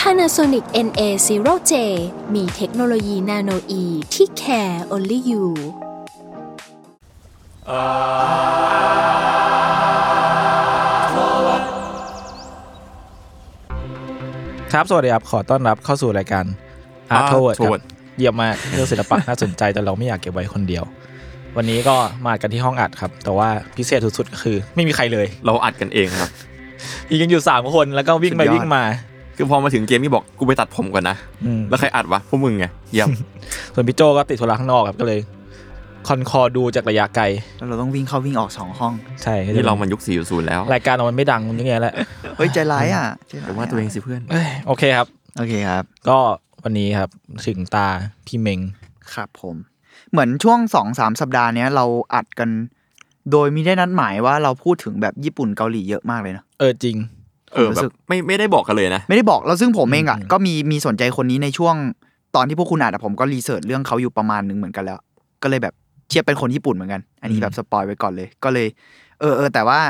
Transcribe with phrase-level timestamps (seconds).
[0.00, 1.72] Panasonic NA0J
[2.34, 3.82] มีเทคโนโลยีนาโนอี
[4.14, 5.44] ที่ care only you
[14.72, 16.44] ครับ สวัสดีครับ ขอต้อนรับเข้าสู่รายการ
[17.16, 17.82] Art t o w a r d ค Artoward รับ
[18.18, 20.84] เยี่ยมมากเรื่องศิลปะน่าสนใจแต่เราไม่อยากเก็บไว้คนเดียว
[21.56, 26.30] วันนี้ก็มากันที่ห้องอัดครับ แต่ว่าพิเศษสุดๆก็คือ ไม่มีใครเลย เราอัดกันเองครับ
[27.08, 28.84] อีกยังอยู่สามคนแล้วก็วิ่งไปสุดยอดวิ่งมา
[29.36, 33.08] คือพอมาถึงเกมนี่บอกกูไปตัดผมก่อนนะอืมแล้วใครอัดวะพวกมึงไงเยี่ยม
[33.74, 35.20] ส่วนพี่โจก็ติดธุระข้างนอกครับก็เลย
[36.08, 37.24] คอนคอดูจากระยะไกล
[37.58, 41.94] แล้วเราต้องวิ่งเข้าวิ่งออกสองห้อง ใช่นี่เรามันยุคสี่ศูนย์แล้ว รายการเรามันไม่ดังอย่างเงี้ยแหละ
[42.36, 46.18] เฮ้ยใจร้ายอะใจร้ายแต่ว่าตัวเองสิเพื่อนเอ้ยโอเคครับ โอเคครับ ก็
[46.64, 47.10] วันนี้ครับ
[47.46, 47.86] ถึงตา
[48.26, 48.60] พี่เมง
[49.14, 49.56] ครับผม
[50.10, 52.48] เหมือนช่วงสองสามสัปดาห์เนี้ยเราอัดกัน
[53.32, 56.96] โดยมีได้นัดหมายว่าเราพูดถึงแบบญี่ปุ่นเกาหลีเยอะมากเลยนะเออจริง
[57.52, 61.74] เออผมรู้แบสึบกไม่ไม่ได้บอกกันเลยนะ ไม่ได้บอกเราซึ่งผมเองอะอืมก็มีมีสนใจคนนี้ในช่วง
[62.36, 64.98] ตอนที่พวกคุณอ่านอะผมก็รีเสิร์ชเรื่องเขาอยู่ประมาณหนึงเหมือนกันแล้ว
[65.42, 65.74] ก็เลยแบบ
[66.08, 68.66] เทียบเป็นคนญี่ปุ่นเหมือนกัน อันนี้แบบสปอยไว้ก่อนเลย ก็เลย
[69.20, 69.80] เออเออแต่ว่า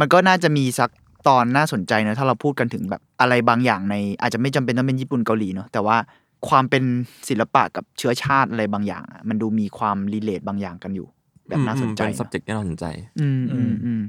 [0.00, 0.90] มันก็น่าจะมีสัก
[1.28, 5.96] ตอนน่าสนใจเนอะถ้าเราพูดกันถึงแบบอะไรบางอย่างใน อาจจะไม่จำเป็นต้องเป็นญี่ปุ่นเกาหลีเนอะแต่ว่า
[6.48, 6.82] ความเป็น
[7.28, 11.06] ศิลปะกับเชื้อชาติอะไรบางอย่างอะมันดูมีความ relate บางอย่างกันอยู่
[11.48, 12.84] แบบน่าสนใจเป็นเนอะ subject ที่น่าสนใจ
[13.20, 14.02] อืมอืมอืม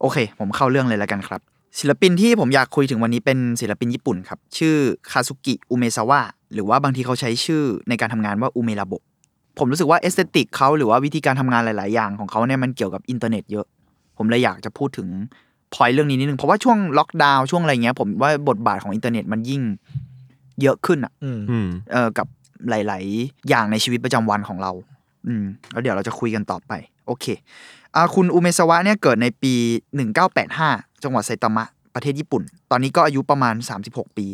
[0.00, 1.40] โอเค ผมเข้าเรื่องเลยแล้วกันครับ
[1.78, 4.74] ศิลปินที่ผมอยากคุยถึงวันนี้เป็นศิลปินญี่ปุ่นครับ ชื่อ
[5.10, 6.20] คาซุกิอุเมซาวะ
[6.54, 9.00] หรือว่าบางทีเขาใช้ชื่อในการทำงานว่าอุเมระบบ
[9.58, 13.66] ผมรู้สึกว่า aesthetic เขาหรือว่าวิธีการทำงานหลาย ๆ อย่างของเขาเนี่ยมันเกี่ยวกับอินเทอร์เน็ตเยอะ
[14.18, 15.08] ผมเลยอยากจะพูดถึง
[15.74, 19.62] พอยเรื่องนี้นิดนึง เพราะว่าช่วงล็อกดาวน์ช่วงอะไรเงี้ย ผมว่าบทบาทของอินเทอร์เน็ตมันยิ่ง
[20.62, 22.26] เยอะขึ้นอะอืมอืมเออกับ
[22.68, 24.72] หลาย ๆ อย่างในชีวิตประจำวันของเรา
[25.26, 26.72] อืมแล้วเดี๋ยวเราจะคุยกันต่อไป
[27.06, 27.26] โอเค
[27.94, 29.54] อ่าคุณอุเมซาวะเนี่ยเกิดในปี
[30.28, 33.54] 1985 จังหวัดไซตามะประเทศญี่ปุ่น ตอนนี้ก็อายุประมาณ
[33.86, 34.26] 36 ปี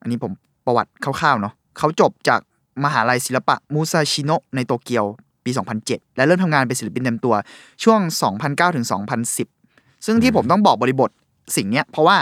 [0.00, 0.32] อันนี้ผม
[0.66, 2.40] ประวัติคร่าวๆเนาะเขาจบจาก
[2.84, 5.04] มหาลัยศิลปะมูซาชิโนะในโตเกียว
[5.44, 5.50] ปี
[5.84, 7.34] 2007 และเริ่มทำงานเป็นศิลปินเต็มตัว
[7.82, 8.00] ช่วง
[8.38, 8.86] 2009ถึง
[9.46, 11.10] 2010 ซึ่งที่ผมต้องบอกบริบท
[11.56, 12.16] สิ่งเนี้ยเพราะว่า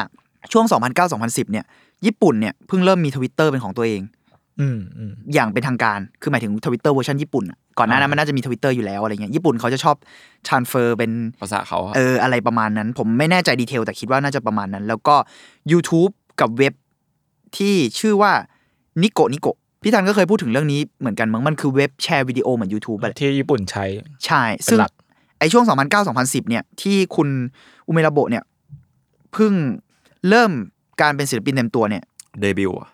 [0.53, 0.65] ช่วง
[1.05, 1.65] 2009-2010 เนี่ย
[2.05, 4.01] ญี่ปุ่นเนี่ยเพิ่งเริ่มมีทวิตเตอร์เป็นของตัวเอง
[4.61, 9.97] อืมอืมอย่างเป็นทางการ คือหมายถึงทวิตเตอร์เวอร์ชันญี่ปุ่นอะก่อนหน้านั้นอ่ามัมันน่าจะมีทวิตเตอร์อยู่แล้วอะไรเงี้ยญี่ปุ่นเขาจะชอบ
[10.49, 11.11] transfer เป็น
[11.43, 15.17] ภาษาเขาอะเอออะไรประมาณนั้น ผมไม่แน่ใจ detail แต่คิดว่าน่าจะประมาณนั้น แล้วก็
[15.73, 16.75] YouTube กับเว็บ
[17.57, 18.33] ที่ชื่อว่า
[19.03, 19.47] นิโกนิโก
[19.83, 23.87] พี่ธันก็เคยพูดถึงเรื่องนี้เหมือนกันมั้งมันคือเว็บแชร์วิดีโอเหมือน YouTube อะแหละที่ญี่ปุ่นใช้
[24.27, 24.93] ใช่เป็นซึ่งหลัก
[25.39, 25.65] ไอช่วง
[26.07, 27.29] 2009-2010 เนี่ย ที่คุณ
[27.87, 28.45] อุเมซาวะเนี่ย
[29.33, 29.53] เพิ่ง
[30.29, 30.51] เริ่ม
[31.01, 32.03] การเป็นศิลปินเต็มตัวเนี่ย
[32.41, 32.89] เดบิวต์อะ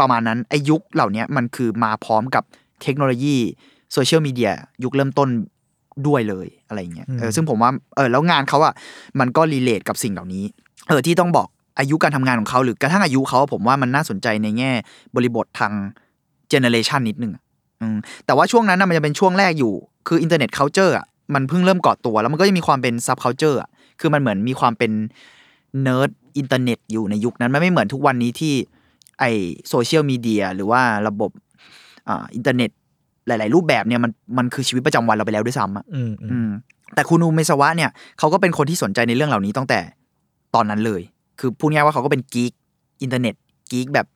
[0.00, 2.42] ประมาณนั้นไอายุคเหล่านี้มันคือมาพร้อมกับ
[2.82, 3.36] เทคโนโลยี
[3.92, 4.52] โซเชียลมีเดีย
[4.84, 5.28] ยุคเริ่มต้น
[6.06, 8.74] ด้วยเลยอะไรเงี้ยอืมเออซึ่งผมว่าเออแล้วงานเขาอะ
[9.20, 10.44] มันก็ relate กับสิ่งเหล่านี้
[10.88, 14.72] เออที่ต้องบอกอายุการทำงานของเขาหรือกระทั่งอายุเขาอะผมว่ามันน่าสนใจในแง่
[15.14, 15.72] บริบททาง
[16.48, 17.42] generation นิดนึงอะ
[17.80, 19.72] อืมแต่ว่าช่วงนั้นนะมันจะเป็นช่วงแรกอยู่
[20.08, 23.68] คือ internet culture อะมันเพิ่งเริ่มก่อตัว แล้วมันก็จะมีความเป็น subculture อะ
[24.00, 24.92] คือมันเหมือนมีความเป็น
[25.82, 28.54] เนิร์ดอินเทอร์เน็ตอยู่ในยุคนั้นมันไม่เหมือนทุกวันนี้ที่
[29.20, 29.24] ไอ
[29.68, 31.30] โซเชียลมีเดียหรือว่าระบบ
[32.08, 32.70] อ่าอินเทอร์เน็ต
[33.26, 36.48] หลาย ๆ รูปแบบเนี่ยมันมันคือชีวิตประจำวันเราไปแล้วด้วยซ้ำอะอืมอืมอืม
[36.94, 39.80] แต่คุณอูเมซาวะเนี่ยเขาก็เป็นคนที่สนใจในเรื่องเหล่านี้ตั้งแต่
[40.54, 41.02] ตอนนั้นเลย
[41.40, 42.52] คือพูดง่ายๆว่าเขาก็เป็น geek
[43.02, 43.34] อินเทอร์เน็ต
[43.70, 44.06] geek แบบ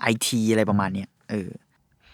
[0.00, 1.48] ไอทีอะไรประมาณเนี้ยเออ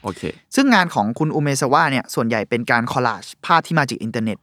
[0.03, 0.23] โอเค
[0.55, 4.39] ซึ่งงานของคุณอุเมซาวะเนี่ยส่วนใหญ่เป็นการ collage ภาพที่มาจากอินเทอร์เน็ต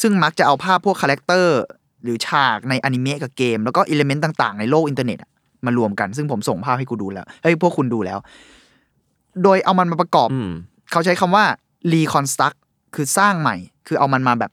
[0.00, 1.60] ซึ่งมักจะเอาภาพพวก character
[2.02, 5.30] หรือฉากในอนิเมะกับเกม แล้วก็ element ต่าง ๆ ในโลกอินเทอร์เน็ตอะ
[5.66, 8.18] มารวมกัน ซึ่งผมส่งภาพให้กูดูแล้วเฮ้ยพวกคุณดูแล้ว
[9.42, 10.50] โดยเอามันมาประกอบอืม
[10.90, 11.44] เขาใช้คำว่า
[11.92, 12.56] reconstruct
[12.94, 14.50] คือสร้างใหม่ คือเอามันมาแบบ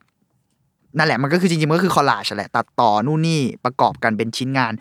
[0.96, 4.72] นั่นแหละมันก็คือจริงๆมันก็คือ collage แหละตัดต่อนู่นนี่ประกอบกันเป็นชิ้นงาน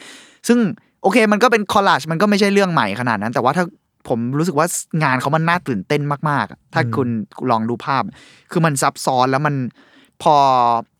[0.47, 0.59] ซึ่ง
[1.01, 3.65] โอเคมันก็เป็น collage มันก็ไม่ใช่เรื่องใหม่ขนาดนั้น แต่ว่าถ้า
[4.07, 4.67] ผมรู้สึกว่า
[5.03, 7.07] งานเขามันน่าตื่นเต้นมากๆอะถ้าคุณ
[7.49, 8.03] ลองดูภาพ
[8.51, 9.55] คือมันซับซ้อนแล้วมัน
[10.23, 10.35] พอ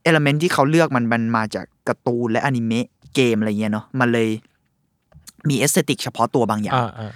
[0.03, 4.29] element ที่เขาเลือกมันมันมาจากการ์ตูนและอนิเมะเกมอะไรเงี้ยเนาะมันเลย
[5.50, 7.12] มี aesthetic เฉพาะตัวบางอย่างอ่าอ่า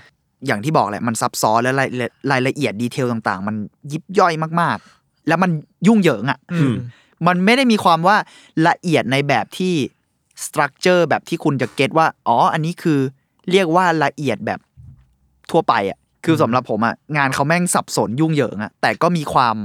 [0.45, 3.55] อย่างที่บอกแหละมันซับซ้อนและรายละรายละเอียด detail ต่างๆ มัน
[3.91, 5.51] ยิบย่อยมากๆ แล้วมัน
[5.87, 6.75] ยุ่งเหยิงอะ่ะอืม
[7.27, 8.17] มันไม่ได้มีความว่า
[8.67, 9.73] ละเอียดในแบบที่
[10.45, 12.99] structure แบบที่คุณจะ get ว่า อ๋อ อันนี้คือ
[13.51, 14.59] เรียกว่าละเอียดแบบ
[15.51, 19.55] ทั่วไปอะ่ะ คือสำหรับผมอะงานเขาแม่งสับสนยุ่งเหยิงอะแต่ก็มีความ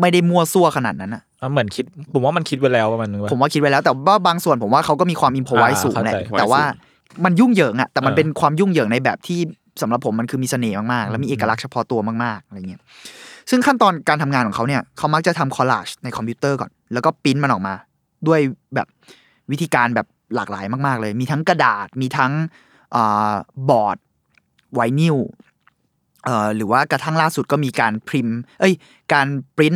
[0.00, 6.62] ไม่ได้มั่วซั่วขนาดนั้นอะอะเหมือนคิด ผมว่ามันคิดไว้แล้วประมาณนึงว่าผมว่าคิดไว้แล้วแต่ว่าบางส่วนผมว่าเขาก็มีความ improvise อ่าสูงแหละเข้าใจแต่ว่า
[7.24, 9.40] มันยุ่งเหยิงอะแต่มันเออเป็นความยุ่งเหยิงในแบบที่
[9.82, 12.80] สำหรับผมมันคือมีเสน่ห์มากๆ แล้วมีเอกลักษณ์เฉพาะตัวมากๆอะไรเงี้ย
[13.50, 17.74] ซึ่งขั้นตอนการทำงานของเขาเนี่ยเขามักจะทำ collage ในคอมพิวเตอร์ก่อน แล้วก็ปริ้นมันออกมา
[18.26, 18.40] ด้วย
[18.74, 18.86] แบบ
[19.50, 22.32] วิธีการแบบหลากหลายมากๆ เลย มีทั้งกระดาษมีทั้ง
[22.94, 22.96] art
[23.30, 23.98] board
[24.74, 25.16] ไวนิล
[26.24, 28.74] เอ่อหรือว่ากระทั่งล่าสุดก็มีการพิมพ์ เอ้ย
[29.12, 29.26] การ
[29.56, 29.74] ปริ้น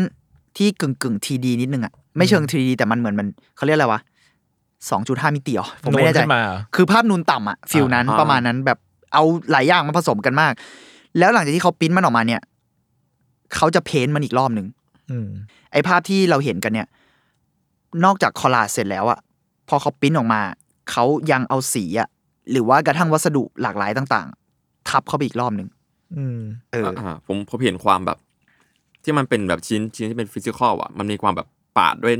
[0.59, 4.00] ที่กึ่งกึ่ง3D นิดนึงอะไม่เชิง 3D แต่มันเหมือนมันเขาเรียกอะไรวะ
[4.91, 8.79] สองจุดห้ามิติเหรอผมไม่แน่ใจนูนขึ้นมาเหรอคือภาพนูนต่ำอะฟิลนั้นอ่าประมาณนั้นแบบ
[9.12, 9.23] เอา
[9.53, 10.53] หลายอย่างมาผสมกันมาก
[11.19, 12.41] แล้วหลังจากที่เขาปริ้นมันออกมาเนี่ย
[13.55, 14.67] เขาจะเพ้นท์มันอีกรอบหนึ่ง
[15.11, 15.29] อืม
[15.73, 16.88] ไอ้ภาพที่เราเห็นกันเนี่ย
[18.05, 19.19] นอกจากคอลลาจเสร็จแล้วอะ
[19.69, 20.41] พอเขาปริ้นออกมา
[20.91, 22.09] เขายังเอาสีอะ
[22.50, 24.29] หรือว่ากระทั่งวัสดุหลากหลายต่าง
[24.59, 25.69] ๆ ทับเข้าไปอีกรอบหนึ่ง
[26.17, 26.41] อืม
[26.73, 28.19] เอออ่าผมผมเห็นความแบบ
[29.05, 31.47] ที่มันเป็นแบบชิ้นชิ้นที่เป็น physical อะ มันมีความแบบ
[31.79, 32.15] ปาดด้วย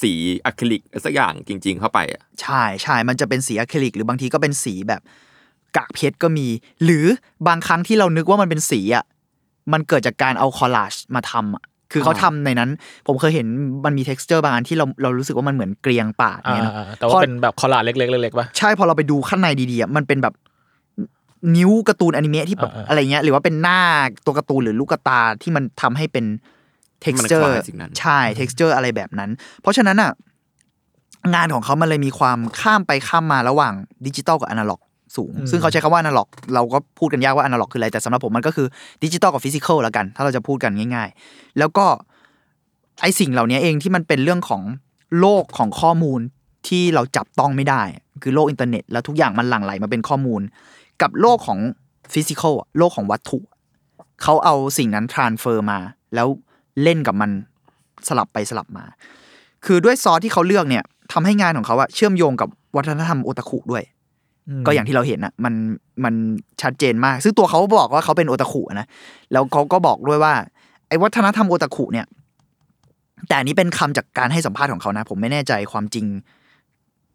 [0.00, 0.12] สี
[0.46, 5.00] อะคริลิกอะไรสักอย่างจริง ๆ เข้าไปอะใช่ใช่มันจะเป็นสีอะคริลิกหรือบางทีก็เป็นสีแบบ
[5.76, 6.46] กากเพชรก็มี
[6.84, 7.04] หรือ
[7.48, 9.04] บางครั้งที่เรานึกว่ามันเป็นสีอะ
[9.72, 12.70] มันเกิดจากการเอา collage มาทำอะคือเขาทำในนั้น
[13.06, 13.46] ผมเคยเห็น
[13.84, 20.34] มันมี t e x t อร์บางอันที่เราเรารู้สึกว่ามันเหมือนเกรียงปาดอ่าเนี่ยนะอ่าแต่ว่าพอเป็นแบบ collage เล็กๆเล็กๆป่ะใช่พอเราไปดูข้างในดีๆอะมันเป็นแบบ
[21.56, 23.80] นิ้วการ์ตูนอนิเมะที่แบบอ่าๆอะไรเงี้ยหรือว่าเป็นหน้า
[24.26, 26.40] ตัวการ์ตูนหรือลูกตาที่มันทำให้เป็นที่มัน
[27.04, 29.30] texture คล้ายสิ่งนั้นใช่ texture อะไรแบบนั้น
[29.62, 30.12] เพราะฉะนั้นอะ
[31.34, 33.74] งานของเขามันเลยมีความข้ามไปข้ามมาระหว่าง
[34.06, 34.80] ดิจิตอลกับอนาล็อก
[35.16, 38.66] สูงอืมซึ่งเขาใช้คำว่าอนาล็อก เราก็พูดกันยากว่าอนาล็อกคืออะไร แต่สำหรับผมมันก็คือ
[39.04, 41.86] ดิจิตอลกับ physical แล้วกัน ถ้าเราจะพูดกันง่าย ๆ แล้วก็
[43.02, 44.62] ไอสิ่งเหล่านี้เองที่มันเป็นเรื่องของ
[45.20, 46.20] โลกของข้อมูล
[46.68, 47.82] ที่เราจับต้องไม่ได้
[48.22, 50.42] คือโลกอินเทอร์เน็ต แล้วทุกอย่างมันหลั่งไหลมาเป็นข้อมูล
[51.02, 51.58] กับโลกของ
[52.12, 53.38] physical โลกของวัตถุ
[54.22, 55.78] เขาเอาสิ่งนั้น transfer มา
[56.14, 56.28] แล้ว
[56.82, 57.30] เล่นกับมัน
[58.08, 58.84] สลับไปสลับมา
[59.66, 63.82] คือด้วยซอสที่เขาเลือกเนี่ยทำให้งานของเขาอะเชื่อมโยงกับวัฒนธรรมโอตาคุด้วย
[64.60, 65.54] มก็อย่างที่เราเห็นอะมัน
[66.04, 66.14] มัน
[66.62, 68.86] ชัดเจนมาก ซึ่งตัวเขาบอกว่าเขาเป็นโอตาคุนะ
[69.32, 70.34] แล้วเขาก็บอกด้วยว่า
[70.88, 72.06] ไอ้วัฒนธรรมโอตาคุเนี่ย
[73.28, 76.06] แต่อันนี้เป็นคำจากการให้สัมภาษณ์ของเขานะ ผมไม่แน่ใจความจริง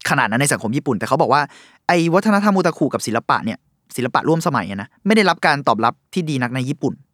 [0.10, 1.42] ขนาดนั้นในสังคมญี่ปุ่น แต่เขาบอกว่า
[1.88, 3.58] ไอ้วัฒนธรรมโอตาคุกับศิลปะเนี่ย
[3.96, 7.07] ศิลปะร่วมสมัยอะนะไม่ได้รับการตอบรับที่ดีนักในญี่ปุ่นอืมอืม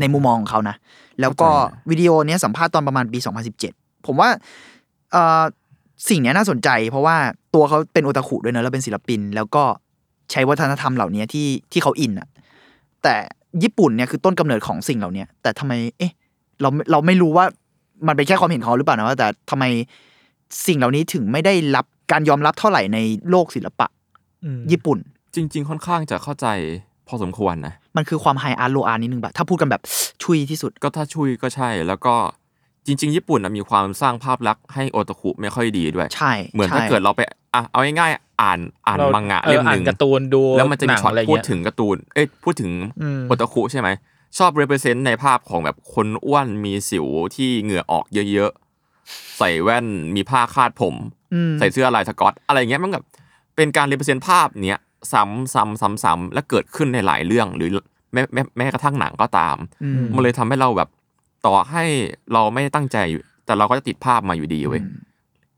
[0.00, 0.76] ในมุมมองของเขานะ
[1.20, 1.48] แล้วก็
[1.90, 3.18] วิดีโอเนี้ยสัมภาษณ์ตอนประมาณปี
[3.62, 4.28] 2017 ผมว่า
[5.12, 5.42] เอ่อ
[6.08, 7.16] สิ่งเนี้ยน่าสนใจ เพราะว่า
[7.54, 9.62] ตัวเขาเป็นโอตาคุด้วยเนอะแล้วเป็นศิลปิน แล้วก็
[10.30, 12.28] ใช้วัฒนธรรมเหล่านี้ที่ที่เขาอินอะ
[13.02, 13.14] แต่
[13.62, 16.12] ญี่ปุ่นเนี่ยคือต้นกำเนิดของสิ่งเหล่านี้แต่ทำไม เอ๊ะ
[16.60, 17.44] เราเราไม่รู้ว่า
[18.06, 19.64] มันเป็นแค่ความเห็นของเขาหรือเปล่านะว่าแต่ทำไม
[20.66, 22.98] สิ่งเหล่านี้ถึงไม่ได้รับการยอมรับเท่าไหร่ใน
[23.30, 23.86] โลกศิลปะ
[24.44, 24.98] อืมญี่ปุ่น
[25.34, 26.46] จริง ๆ ค่อนข้างจะเข้าใจ
[27.08, 29.82] พอสมควรนะ มันคือความไฮอาร์โลอาร์นิดนึงแบบถ้าพูดกันแบบ
[30.22, 32.14] ชุ่ยที่สุด ก็ถ้าชุ่ยก็ใช่ แล้วก็
[32.86, 37.20] จริง ๆ ญี่ปุ่นน่ะมีความสร้างภาพลักษณ์ให้โอตาคุไม่ค่อยดีด้วย ใช่ เหมือนถ้าใช่เกิดเราไป
[37.54, 42.70] อะเอาง่ายๆอ่านอ่านเรามังงะออเล่มหอ่านึ่งการ์ตูนดูแล้วมันจะมีหงช็อตอะไรพูดเงี้ยถึงการ์ตูน เอ้ยพูดถึง
[43.02, 43.88] อืมโอตาคุใช่ไหม
[44.38, 50.94] ชอบ represent ในภาพของแบบคนอ้วนมีสิวที่เหงื่อออกเยอะๆ ใส่แว่นมีผ้าคาดผม
[51.34, 53.04] อืมใส่เสื้อลายสกอต อะไรเงี้ยมันแบบ
[53.56, 54.80] เป็นการ represent ภาพเนี้ย
[55.12, 57.70] ซ้ำซ้ำซ้ำซ้ำและเกิดขึ้นในหลายเรื่องหรือ
[58.12, 60.88] แม้แม้แม้กระทั่งหนังก็ตามอืมมันเลยทำให้เราแบบ
[61.46, 61.84] ต่อให้
[62.32, 64.82] เราไม่ได้ตั้งใจอยู่แต่เราก็จะติดภาพมาอยู่ดีเว้ย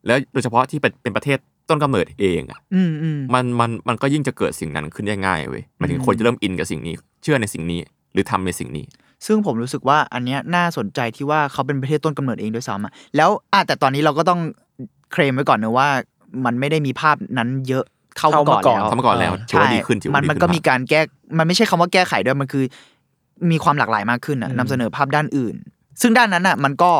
[0.06, 1.38] แล้วโดยเฉพาะที่เป็นเป็นประเทศ
[1.68, 7.80] ต้นกำเนิดเองอะอืมอืมมันมันมันก็ยิ่งจะเกิดสิ่งนั้นขึ้นได้ง่ายเว้ยหมายถึงคนจะเริ่มอินกับสิ่งนี้ เชื่อในสิ่งนี้
[8.12, 8.84] หรือทำในสิ่งนี้
[9.26, 14.40] ซึ่งผมรู้สึกว่าอันเนี้ยน่าสนใจที่ว่าเขาเป็นประเทศต้นกำเนิดเองด้วยซ้ำอะแล้วอะแต่ตอนนี้เราก็ต้อง
[15.12, 15.88] เคลมไว้ก่อนนะว่า
[16.44, 17.84] มันไม่ได้มีภาพนั้นเยอะ
[18.20, 21.00] เท่าเท่าก่อนเมื่อก่อนแล้วทำมาก่อนแล้วถือว่าดีขึ้นถือว่ามันดีมันขึ้นก็มากมีการแก้
[21.38, 22.64] มันไม่ใช่คำว่าแก้ไขด้วยมันคือ
[23.50, 25.54] มีความหลากหลายมากขึ้นอะอืมนำเสนอภาพด้านอื่น
[26.00, 26.92] ซึ่งด้านนั้นอะ มันก็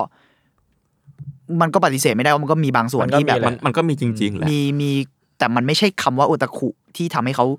[1.61, 4.91] มันก็ปฏิเสธไม่ได้ว่ามันก็มีบางส่วนที่แบบมันมันก็มีจริงๆแหละมีมี
[5.39, 7.59] แต่มันไม่ใช่คำว่าโอตาคุที่ทำให้เขาอ่า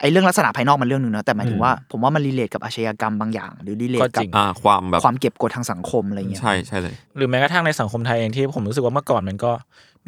[0.00, 9.52] ไอเรื่องลักษณะภายนอกมันเรื่องหนึ่งนะแต่หมายถึงว่าผมว่ามัน relate กับอาชญากรรมบางอย่าง หรือ relate ก็กัจบริงอ่าความแบบความเก็บกดทางสังคมอะไรเงี้ยใช่ใช่เลย หรือแม้กระทั่งในสังคมไทยเองที่ผมรู้สึกว่าเมื่อก่อนมันก็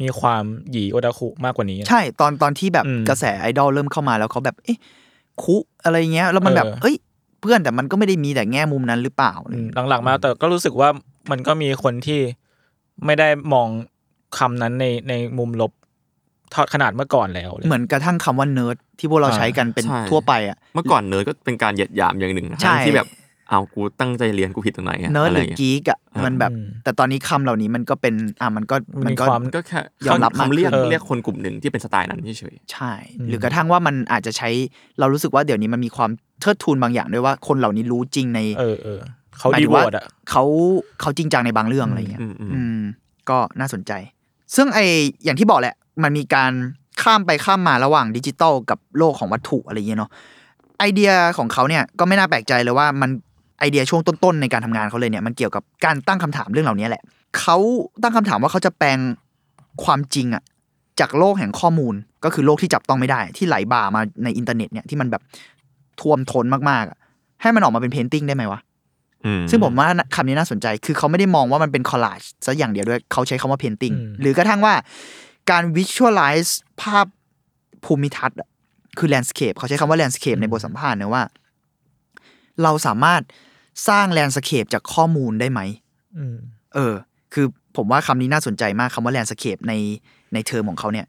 [0.01, 4.77] มีความหยีโอตาคุมากกว่านี้ ใช่ตอนตอนที่แบบอืมกระแสไอดอลเริ่มเข้ามาแล้วเขาแบบเอ๊ะ
[5.43, 6.95] คุอะไรเงี้ยแล้วมันแบบเออเอ้ย
[7.41, 10.89] เพื่อนแต่มันก็ไม่ได้มีแต่แง่มุมนั้นหรือเปล่าอะไรอืมเงี้ยหลังๆมาแต่ก็รู้สึกว่า
[11.31, 12.19] มันก็มีคนที่
[13.05, 13.67] ไม่ได้มอง
[14.37, 15.78] คำนั้นในในมุมลบเทอด
[16.73, 23.07] ขนาดเมื่อก่อนแล้วเลยเหมือนกระทั่งคำว่าเนิร์ดที่พวกเราอ่าใช้กันเป็นใช่ทั่วไปอะเมื่อก่อนเนิร์ดก็เป็นการเหยียดหยามอย่างหนึ่งนะใช่ที่แบบ
[23.49, 28.75] เอากูตั้งใจเรียนกูผิดตรงไหนอะเนิร์ดอะหไรรือเงี้ยกีกอะอ่ามัมันแบบอืมแต่ตอนนี้คำเหล่านี้มันก็เป็นอะมันก็
[29.05, 34.49] มันก็มีความมันก็แค่ยอมรับมากคำเรียกขึ้นเรียกคนกลุ่มหนึ่งที่เป็นสไตล์นั้นเฉยใช่อืมหรือกระทั่งว่ามันอาจจะใช้
[34.99, 36.09] เรารู้สึกว่าเดี๋ยวนี้มันมีความ
[36.41, 38.99] เทิดทูนบางอย่างด้วยว่าคนเหล่านี้รู้จริงในเออเออ
[39.37, 40.43] เขาหมายดีถึงโวว่าตอะเขา
[41.01, 42.81] เขาจริงจังในบางเรื่องอะไรเงี้ยอืมอืมอืม
[43.29, 43.91] ก็น่าสนใจ
[44.55, 44.79] ซึ่งไอ
[45.23, 46.51] อย่างที่บอกแหละ มันมีการ
[47.01, 50.11] ข้ามไปข้ามมาระหว่างดิจิตอลกับโลกของวัตถุอะไรเงี้ยเนาะ
[50.79, 53.09] ไอเดียของเขาเนี่ยก็ไม่น่าแปลกใจเลยว่ามัน
[53.59, 57.03] ไอเดียช่วงต้นๆในการทำงานเขาเลยเนี่ยมันเกี่ยวกับการตั้งคำถามเรื่องเหล่านี้แหละ
[57.39, 57.57] เขา
[58.01, 58.99] ตั้งคำถามว่าเขาจะแปลง
[59.83, 60.43] ความจริงอะ
[60.99, 65.21] จากโลกแห่งข้อมูลก็คือโลกที่จับต้องไม่ได้ ที่ไหลบ่ามาในอินเทอร์เน็ตเนี่ยที่มันแบบ
[66.01, 66.97] ท่วมท้นมากๆอะ
[67.41, 68.59] ให้มันออกมาเป็น painting ได้ไหมวะ
[69.49, 74.73] ซึ่งผมว่าคำนี้น่าสนใจ คือเขาไม่ได้มองว่ามันเป็น collage ซะอย่างเดียวด้วยเขาใช้คำว่า painting อืมหรือกระทั่งว่า
[75.51, 77.05] การ visualize ภาพ
[77.85, 78.49] ภูมิทัศน์อะ
[78.97, 81.23] คือ landscape เขาใช้คำว่า landscape ในบทสัมภาษณ์นะว่า
[82.63, 83.21] เราสามารถ
[83.87, 85.61] สร้าง landscape จากข้อมูลได้ไหม
[86.17, 86.37] อืม
[86.73, 86.93] เออ
[87.33, 87.45] คือ
[87.77, 89.73] ผมว่าคำนี้น่าสนใจมากคำว่า landscape ใน
[90.33, 91.05] ในเทอมของเขาเนี่ย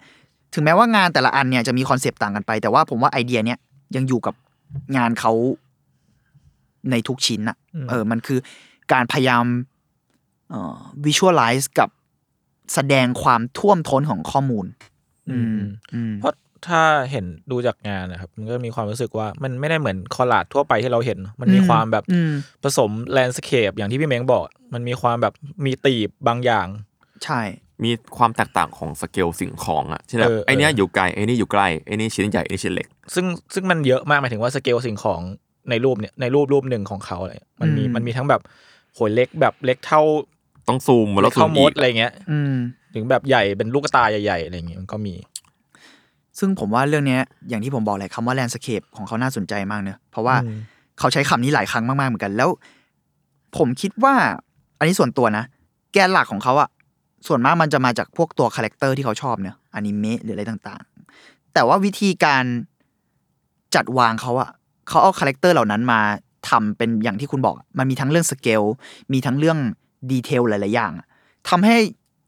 [0.54, 3.58] ถึงแม้ว่างานแต่ละอันเนี่ยจะมีคอนเซปต์ต่างกันไป แต่ว่าผมว่าไอเดียเนี้ย
[3.96, 4.34] ยังอยู่กับ
[4.96, 5.32] งานเขา
[6.90, 8.38] ในทุกชิ้นอะอืมเออ มันคือ
[8.92, 9.44] การพยายาม
[10.50, 11.88] เอ่อ visualize กับ
[12.74, 14.66] แสดงความท่วมท้นของข้อมูล
[15.30, 15.62] อืม
[15.94, 16.34] อืมเพราะ
[16.68, 22.32] ถ้าเห็นดูจากงานนะครับ มันก็มีความรู้สึกว่ามันไม่ได้เหมือน collage ทั่วไปที่เราเห็น มันมีอืมความแบบอืม
[22.62, 24.44] ผสม landscape อย่างที่พี่เม้งบอก
[24.74, 25.34] มันมีความแบบ
[25.64, 26.66] มี depth บางอย่าง
[27.24, 27.40] ใช่
[27.84, 35.20] มีความแตกต่างของสเกลสิ่งของอะเช่นแบบเออไอเนี้ยเออออยู่ไกลไอนี่อยู่ใกล้ไอนี่ชิ้นใหญ่ไอนี่ชิ้นเล็ก ซึ่งซึ่งมันเยอะมากหมายถึงว่าสเกลสิ่งของ
[35.70, 38.40] ในรูปเนี่ยในรูปรูปหนึ่งของเขาอะไรมันมีอืมมันมีทั้งแบบ
[38.94, 40.02] โหยเล็กแบบเล็กเท่า
[40.68, 42.54] ต้องซูมแล้เล็วกซูเท่ามมอีดกอะไรเงี้ยอืม
[42.94, 45.14] ถึงแบบใหญ่เป็นลูกตาใหญ่ๆอะไรเงี้ยมันก็มี
[46.38, 50.58] ซึ่งผมว่าเรื่องเนี้ยอย่างที่ผมบอกแหละคำว่า landscape ของเขาน่าสนใจมากเนอะเพราะว่าอืม
[50.98, 52.50] เขาใช้คำนี้หลายครั้งมากๆเหมือนกันแล้ว
[53.56, 54.14] ผมคิดว่า
[54.78, 55.44] อันนี้ส่วนตัวนะ
[55.92, 56.68] แกนหลักของเขาอะ
[57.26, 62.44] ส่วนมากมันจะมาจากพวกตัวคาแรคเตอร์ที่เขาชอบเนอะอนิเมะหรืออะไรต่างๆ แต่ว่าวิธีการ
[63.74, 64.50] จัดวางเขาอะ
[64.90, 66.00] เขาเอาคาแรคเตอร์เหล่านั้นมา
[66.48, 68.62] ทำเป็นอย่างที่คุณบอกอะมันมีทั้งเรื่องสเกล
[69.12, 69.58] มีทั้งเรื่อง
[70.10, 71.06] detail หลาย ๆ อย่างอะ
[71.48, 71.76] ทำให้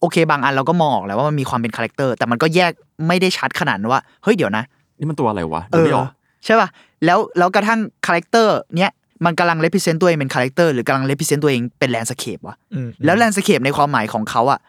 [0.01, 2.73] โอเคบางอันเราก็มองออกแล้วว่ามันมีความเป็นคาแรคเตอร์ แต่มันก็แยก
[3.09, 4.65] ไม่ได้ชัดขนาดนั้นว่า เฮ้ยเดี๋ยวนะ
[4.99, 6.09] นี่มันตัวอะไรวะดูไม่ออก
[6.45, 6.69] ใช่ป่ะ
[7.05, 8.91] แล้วแล้วกระทั่งคาแรคเตอร์เนี้ย
[9.25, 14.61] มันกำลัง represent ตัวเองเป็นคาแรคเตอร์หรือกำลัง represent ตัวเองเป็น landscape วะอืมแล้ว landscape ในความหมายของเขาอะ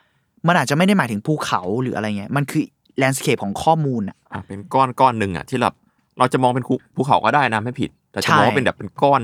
[0.48, 2.64] มันอาจจะไม่ได้หมายถึงภูเขาหรืออะไรเงี้ยมันคือ
[2.98, 5.74] landscape ของข้อมูลอะอะเป็นก้อนก้อนหนึ่งอะที่แบบ
[6.20, 9.22] เราจะมองเป็นภูภูเขาก็ได้นะไม่ผิด แต่จะมองว่าใช่เป็นแบบเป็นก้อน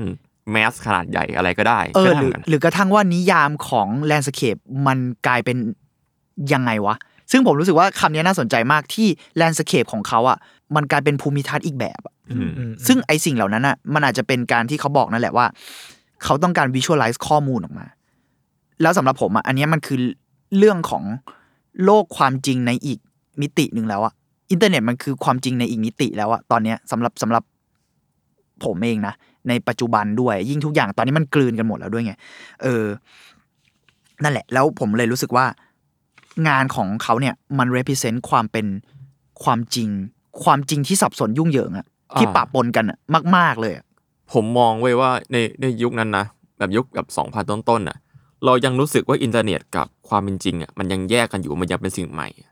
[0.50, 4.56] mass ขนาดใหญ่อะไรก็ได้เออก็หได้รือเหมือนกันหรือกระทั่งว่านิยามของ landscape
[4.86, 5.56] มันกลายเป็น
[6.52, 6.94] ยังไงวะ
[7.32, 10.38] ซึ่งผมรู้สึกว่าคำนี้น่าสนใจมากที่ landscape ของเขาอะ
[10.76, 15.46] มันกลายเป็นภูมิทัศน์อีกแบบอะอืมอืมซึ่งไอสิ่งเหล่านั้นอะมันอาจจะเป็นการที่เขาบอกนั่นแหละว่า
[16.24, 17.86] เขาต้องการ visualize ข้อมูลออกมา
[18.82, 19.98] แล้วสำหรับผมอะอันเนี้ยมันคือ
[20.58, 21.04] เรื่องของ
[21.84, 22.98] โลกความจริงในอีก
[23.40, 24.14] มิติหนึ่งแล้วอะ
[24.50, 27.42] อินเทอร์เน็ตมันคือความจริงในอีกมิติแล้วอะตอนเนี้ยสำหรับสำหรับ
[28.64, 29.14] ผมเองนะ
[29.48, 32.12] ในปัจจุบันด้วย ยิ่งทุกอย่างตอนนี้มันกลืนกันหมดแล้วด้วยไง
[32.62, 32.84] เออ
[34.22, 35.46] นั่นแหละ แล้วผมเลยรู้สึกว่า
[36.48, 38.66] งานของเขาเนี่ยมัน represent ความเป็น
[39.44, 39.88] ความจริง
[40.44, 41.86] ความจริงที่สับสนยุ่งเหยิงอะ
[42.18, 42.98] ที่ปะปนกันอะ
[43.36, 43.84] มาก ๆเลยอะ
[44.32, 46.24] ผมมองไว้ว่าในในยุคนั้นนะ
[46.58, 47.96] แบบยุคแบบสองพันต้นๆน่ะ
[48.44, 52.49] เรายังรู้สึกว่าอินเทอร์เน็ตกับความเป็นจริงอะมันยังแยกกันอยู่มันยังเป็นสิ่งใหม่อืม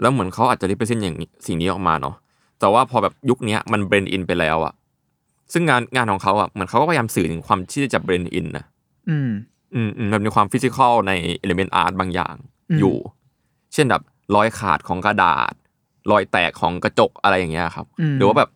[0.00, 2.14] แล้วเหมือนเขาอาจจะรีเ e ร e นอย่างนี้สิ่งนี้ออกมาเนาะ
[2.60, 4.74] แต่ว่าพอแบบยุคเนี้ยมัน blend in ไปแล้วอะ
[5.52, 8.64] ซึ่งงานงานของเขาอะเหมือนเขาก็พยายามสื่อถึงความที่จะ blend in นะ
[9.10, 9.30] อืม
[9.74, 12.34] อืมอืมมันมีความ physical ใน element art บางอย่าง
[12.70, 12.96] อืมอยู่
[13.72, 14.02] เช่นแบบ
[14.34, 15.52] รอยขาดของกระดาษ
[16.10, 18.50] รอยแตกของกระจกอะไรอย่างเงี้ยครับอืมหรือว่าแบบ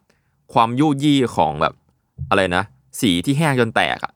[0.55, 1.75] ความยู่ยี่ของแบบ
[2.31, 2.65] อะไรนะ
[3.01, 4.13] สีที่แห้งจนแตกอะ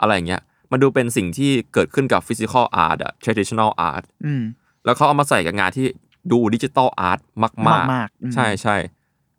[0.00, 4.42] อะไรอย่างเงี้ย มันดูเป็นสิ่งที่เกิดขึ้นกับ physical art อะ traditional art อืม
[4.84, 5.86] แล้วเขาเอามาใส่กับงานที่
[6.32, 7.54] ดู digital art มาก
[7.92, 8.76] มากๆอืมใช่ใช่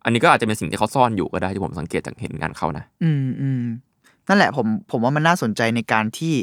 [0.03, 3.63] อันนี้ก็อาจจะเป็นสิ่งที่เขาซ่อนอยู่ก็ได้ที่ผมสังเกตจากเห็นงานเขานะ อืมอืม
[4.27, 6.33] นั่นแหละผมผมว่ามันน่าสนใจในการที่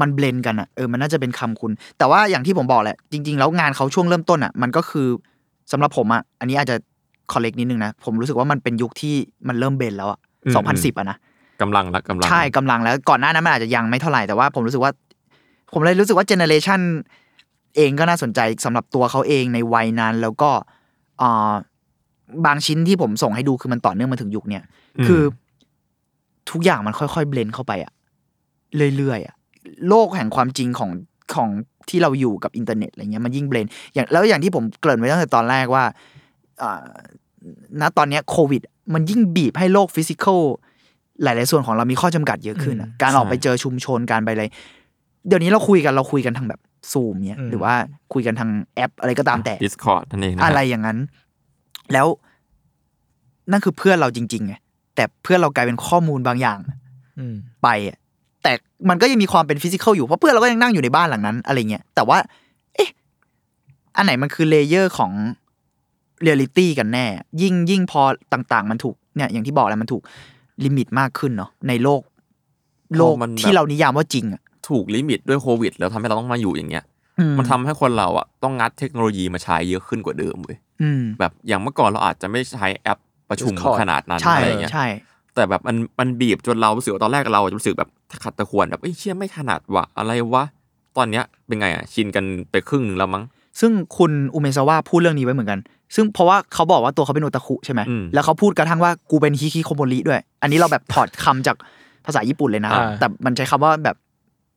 [0.00, 5.06] มัน blend กันอะเออมันน่าจะเป็นคำคุณ แต่ว่าอย่างที่ผมบอกแหละ จริง ๆ แล้วงานเขาช่วงเริ่มต้นอะ มันก็คือ
[5.72, 6.76] สำหรับผมอะอันนี้อาจจะ
[7.32, 9.14] correct นิดนึงนะ ผมรู้สึกว่ามันเป็นยุคที่
[9.48, 11.16] มันเริ่ม blend แล้วอะอืมสองพันสิบอะนะ
[11.62, 14.92] กำลังละกำลังใช่กำลังแล้วก่อนหน้านั้นมันอาจจะยังไม่เท่าไหร่แต่ว่าผมรู้สึกว่า
[15.72, 16.80] ผมเลยรู้สึกว่า generation
[17.76, 20.50] เองก็น่าสนใจสำหรับตัวเขาเองในวัยนั้น แล้วก็
[21.22, 21.54] อ่า
[22.46, 24.62] บางชิ้นที่ผมส่งให้ดูคือมันต่อเนื่องมาถึงยุคเนี้ย
[25.02, 25.22] มคือ
[26.50, 27.92] ทุกอย่างมันค่อยๆเบลนเข้าไปอะ
[28.96, 29.34] เรื่อยๆอะ
[29.88, 30.90] โลกแห่งความจริงของ
[31.34, 31.48] ของ
[31.88, 35.84] ที่เราอยู่กับอินเทอร์เน็ตอะไรเงี้ยมันยิ่ง blend อย่างแล้วอย่างที่ผมเกริ่นไว้ตั้งแต่ตอนแรกว่า
[36.62, 36.84] อ่า
[37.80, 38.62] ณตอนเนี้ยโควิด
[38.94, 40.40] มันยิ่งบีบให้โลก physical
[41.22, 44.44] หลาย ๆ ส่วนของเรามีข้อจำกัดเยอะขึ้นอะอืมการออกใช่ไปเจอชุมชนการไปอะไร
[45.26, 46.60] เดี๋ยวนี้เราคุยกันเราคุยกันทางแบบ
[46.92, 47.74] ซูมเนี่ยอืมหรือว่า
[48.12, 50.98] คุยกันทางแอปอะไรก็ตามแต่ Discord นั่นเองนคบอะไรอย่างนั้น
[51.92, 52.06] แล้ว
[53.50, 54.54] นั่นคือเพื่อนเราจริงๆไง
[54.94, 56.58] แต่เพื่อนเรากลายเป็นข้อมูลบางอย่าง
[57.18, 57.96] อืมไปอะ
[58.42, 58.52] แต่
[58.88, 62.18] มันก็ยังมีความเป็น physical อยู่เพราะเพื่อนเราก็ยังนั่งอยู่ในบ้านหลังนั้นอะไรเงี้ยแต่ว่า
[62.74, 62.90] เอ๊ะ
[63.96, 65.12] อันไหนมันคือ layer ของ
[66.22, 67.06] เรียลิตี้กันแน่
[67.42, 70.02] ยิ่งยิ่งพอต่างๆ มันถูกเนี่ยอย่างที่บอกแล้วมันถูก
[70.64, 72.02] ลิมิตมากขึ้นเนาะในโลก
[72.98, 76.84] โลกมันแบบที่เรานิยามว่าจริงอะ ถูกลิมิตด้วยโควิด แล้วทำให้เราต้องมาอยู่อย่างเงี้ย
[77.18, 82.98] อืมันทำให้คนเราอะต้องงัดเทคโนโลยีมาใช้เยอะขึ้นกว่าเดิมเว้ยอืมแบบอย่างเมื่อก่อนเราอาจจะไม่ใช้แอป
[83.30, 84.86] ประชุม Discord ขนาดนั้นใช่อะไรเงี้ยใช่
[85.34, 87.88] แต่แบบมันมันบีบจนเรารู้สึกว่าตอนแรกเราจะรู้สึกแบบ
[88.24, 90.44] ขัดตะควรแบบเอ้ยเชี่ยไม่ถนัดว่ะอะไรวะ
[90.96, 93.24] ตอนเนี้ยเป็นไงอะชินกันไปครึ่งหนึ่งแล้วมั้ง
[93.60, 95.60] ซึ่งคุณอุเมซาวะพูดเรื่องนี้ไว้เหมือนกัน
[95.94, 101.56] ซึ่งเพราะว่าเขาบอกว่าตัวเขาเป็นโอตาคุใช่ไหมอืมแล้วเขาพูดกระทั่งว่ากูเป็นฮิคิโคโมริด้วย อันนี้เราแบบถอดคำจาก
[102.06, 103.96] ภาษาญี่ปุ่นเลยนะอ่าแต่มันใช้คำว่าแบบ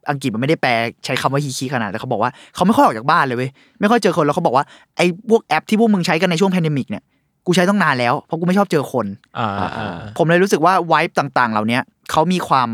[0.10, 0.72] อังกฤษมันไม่ได้แปล
[1.06, 3.50] ใช้คำว่าฮิคิขนาดแต่เขาบอกว่าเขาไม่ค่อยออกจากบ้านเลยเว้ย
[3.80, 4.66] ไม่ค่อยเจอคนแล้วเขาบอกว่า
[4.98, 7.04] ไอ้พวกแอปที่พวกมึงใช้กันในช่วงแพนเดมิกเนี่ย
[7.46, 9.06] กูใช้ต้องนานแล้วเพราะกูไม่ชอบเจอคน
[9.40, 11.80] อ่าอ่าผมเลยรู้สึกว่าไวป์ต่างๆ เหล่านี้
[12.12, 12.70] เขามีความ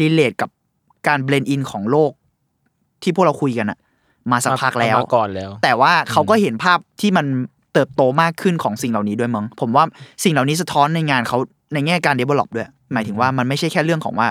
[0.00, 0.50] รีเลทกับ
[1.06, 2.12] การเบลนด์อินของโลก
[3.02, 3.78] ที่พวกเราคุยกันอะ
[4.32, 7.26] มาสักพักแล้วมาก่อนแล้ว แต่ว่าเขาก็เห็นภาพที่มัน
[7.72, 9.84] เติบโตมากขึ้นของสิ่งเหล่านี้ด้วยมั้งผมว่า
[10.24, 11.38] สิ่งเหล่านี้สะท้อนในงานเขา
[11.74, 14.28] ในแง่การ develop ด้วย หมายถึงว่ามันไม่ใช่แค่เรื่องของว่า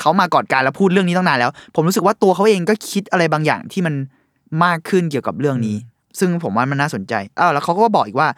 [0.00, 3.94] เขามาก่อนการแล้วพูดเรื่องนี้ตั้งนานแล้ว ผมรู้สึกว่าตัวเขาเองก็คิดอะไรบางอย่างที่มัน
[4.64, 5.76] มากขึ้นเกี่ยวกับเรื่องนี้
[6.18, 8.28] ซึ่งผมว่ามันน่าสนใจอ้าวแล้วเขาก็บอกอีกว่า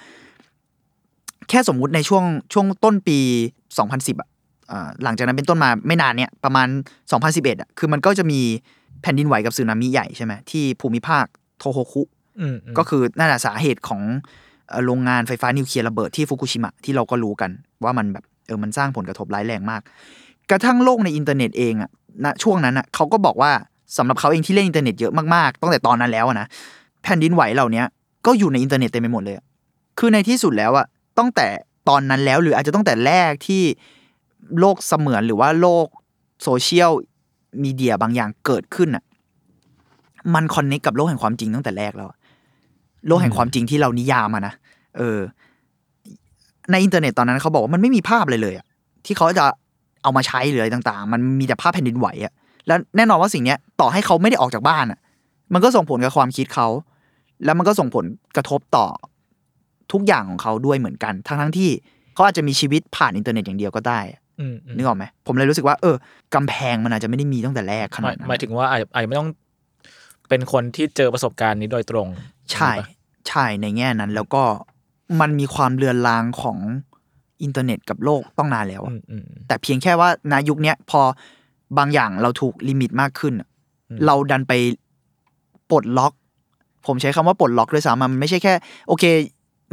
[1.48, 3.18] แค่สมมุติในช่วงช่วงต้นปี
[3.68, 4.28] 2010อะ
[4.70, 6.68] อ่าหลังจากนั้นเป็นต้นมาไม่นานเนี่ยประมาณ
[7.14, 8.40] 2011อะคือมันก็จะมี
[9.02, 11.24] แผ่นดินไหวกับสึนามิใหญ่ใช่ไหมที่ภูมิภาค
[11.58, 12.02] โทโฮคุ
[12.40, 14.02] อืมมก็คือนั่นแหละสาเหตุของ
[14.68, 17.50] เอ่อโรงงานไฟฟ้านิวเคลียร์ระเบิดที่ฟุกุชิมะที่เราก็รู้กัน
[17.84, 19.82] ว่ามันแบบเออมันสร้างผลกระทบร้ายแรงมาก
[20.52, 21.90] กระทั่งโลกในอินเทอร์เน็ตเองอะ
[22.24, 23.52] ณช่วงนั้นอะเขาก็บอกว่า
[23.96, 26.46] สำหรับเขาเองที่เล่นอินเทอร์เน็ตเยอะมากๆตั้งแต่ตอนนั้นแล้วนะ
[27.02, 27.82] แผ่นดินไหวเหล่านี้
[28.26, 29.36] ก็อยู่ในอินเทอร์เน็ตเต็มไปหมดเลย
[29.98, 30.86] คือในที่สุดแล้วอะ
[31.18, 31.46] ตั้งแต่
[31.88, 33.62] ตอนนั้นแล้วหรืออาจจะตั้งแต่แรกที่
[34.60, 35.86] โลกเสมือนหรือว่าโลก
[36.42, 36.92] โซเชียล
[37.64, 39.04] มีเดียบางอย่างเกิดขึ้นอะ
[40.34, 42.08] มันคอนเนคกับโลกแห่งความจริงตั้งแต่แรกแล้ว
[43.06, 44.54] โลกแห่งความจริงที่เรานิยามอะนะ
[44.98, 45.18] เออ
[46.70, 48.66] ในอินเทอร์เน็ตตอนนั้นเขาบอกว่ามันไม่มีภาพเลยเลยอะ
[49.06, 49.46] ที่เขาจะ
[50.02, 52.32] เอามาใช้หรืออะไรต่างๆ มันมีแต่ภาพแผ่นดินไหวอะ
[52.66, 54.98] แล้วแน่นอนว่าสิ่งเนี้ยต่อให้เขาไม่ได้ออกจากบ้านอะ
[55.52, 56.68] มันก็ส่งผลกับความคิดเขา
[57.44, 58.04] แล้วมันก็ส่งผล
[58.36, 58.86] กระทบต่อ
[59.92, 61.70] ทุกอย่างของเขาด้วยเหมือนกัน ทั้งทั้งๆที่
[62.14, 65.96] เขาอาจจะมีชีวิตผ่านอินเทอร์เน็ตอย่างเดียวก็ได้อะอืมอืมนึกออกไหมผมเลยรู้สึกว่าเออ
[66.34, 69.28] กำแพงมันอาจจะไม่ได้มีตั้งแต่แรกขหนามาดยนั้นหมายถึงว่าอาจอาจจะไม่ต้อง
[70.28, 72.08] เป็นคนที่เจอประสบการณ์นี้โดยตรง
[72.52, 72.72] ใช่
[73.28, 74.42] ใช่ในแง่นั้นแล้วก็
[75.20, 76.58] มันมีความเลือนลางของ
[77.42, 81.00] อินเทอร์เน็ตกับโลกต้องนานแล้วอือะมอืมแต่เพียงแค่ว่าณยุคเนี้ยพอ
[81.78, 83.48] บางอย่างเราถูกลิมิตมากขึ้นอะ
[83.90, 84.52] อืมเราดันไป
[85.70, 86.12] ปลดล็อก
[86.86, 88.54] ผมใช้คำว่าปลดล็อกด้วยซ้ำมันไม่ใช่แค่
[88.88, 89.04] โอเค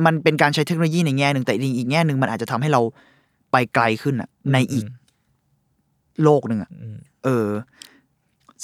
[0.05, 2.81] มันเป็นการใช้เทคโนโลยีในแง่หนึ่งแต่อีกแง่หนึ่งมันอาจจะทำให้เรา
[3.51, 4.85] ไปไกลขึ้นอะในอีก
[6.23, 7.47] โลกหนึ่งอะอืมเออ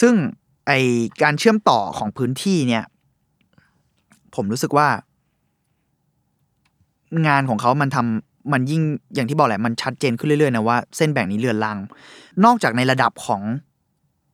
[0.01, 0.13] ซึ่ง
[0.67, 0.71] ไอ
[1.23, 2.83] การเชื่อมต่อของพื้นที่เนี่ย
[4.35, 4.87] ผมรู้สึกว่า
[7.27, 8.81] งานของเขามันทำ มันยิ่ง
[9.15, 11.77] อย่างที่บอกแหละมันชัดเจนขึ้นเรื่อยๆนะว่าเส้นแบ่งนี้เลือนลาง
[12.45, 13.41] นอกจากในระดับของ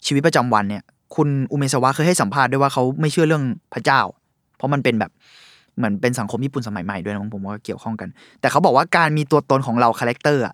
[0.05, 0.83] ชีวิตประจำวันเนี่ย
[1.15, 3.43] คุณอุเมซาวะเคยให้สัมภาษณ์ด้วยว่าเขาไม่เชื่อเรื่อง
[3.73, 4.01] พระเจ้า
[4.57, 5.11] เพราะมันเป็นแบบ
[5.77, 10.53] เหมือนเป็นสังคมญี่ปุ่นสมัยใหม่ด้วยนะผมว่าเกี่ยวข้องกัน แต่เขาบอกว่าการมีตัวตนของเราคาแรคเตอร์อะ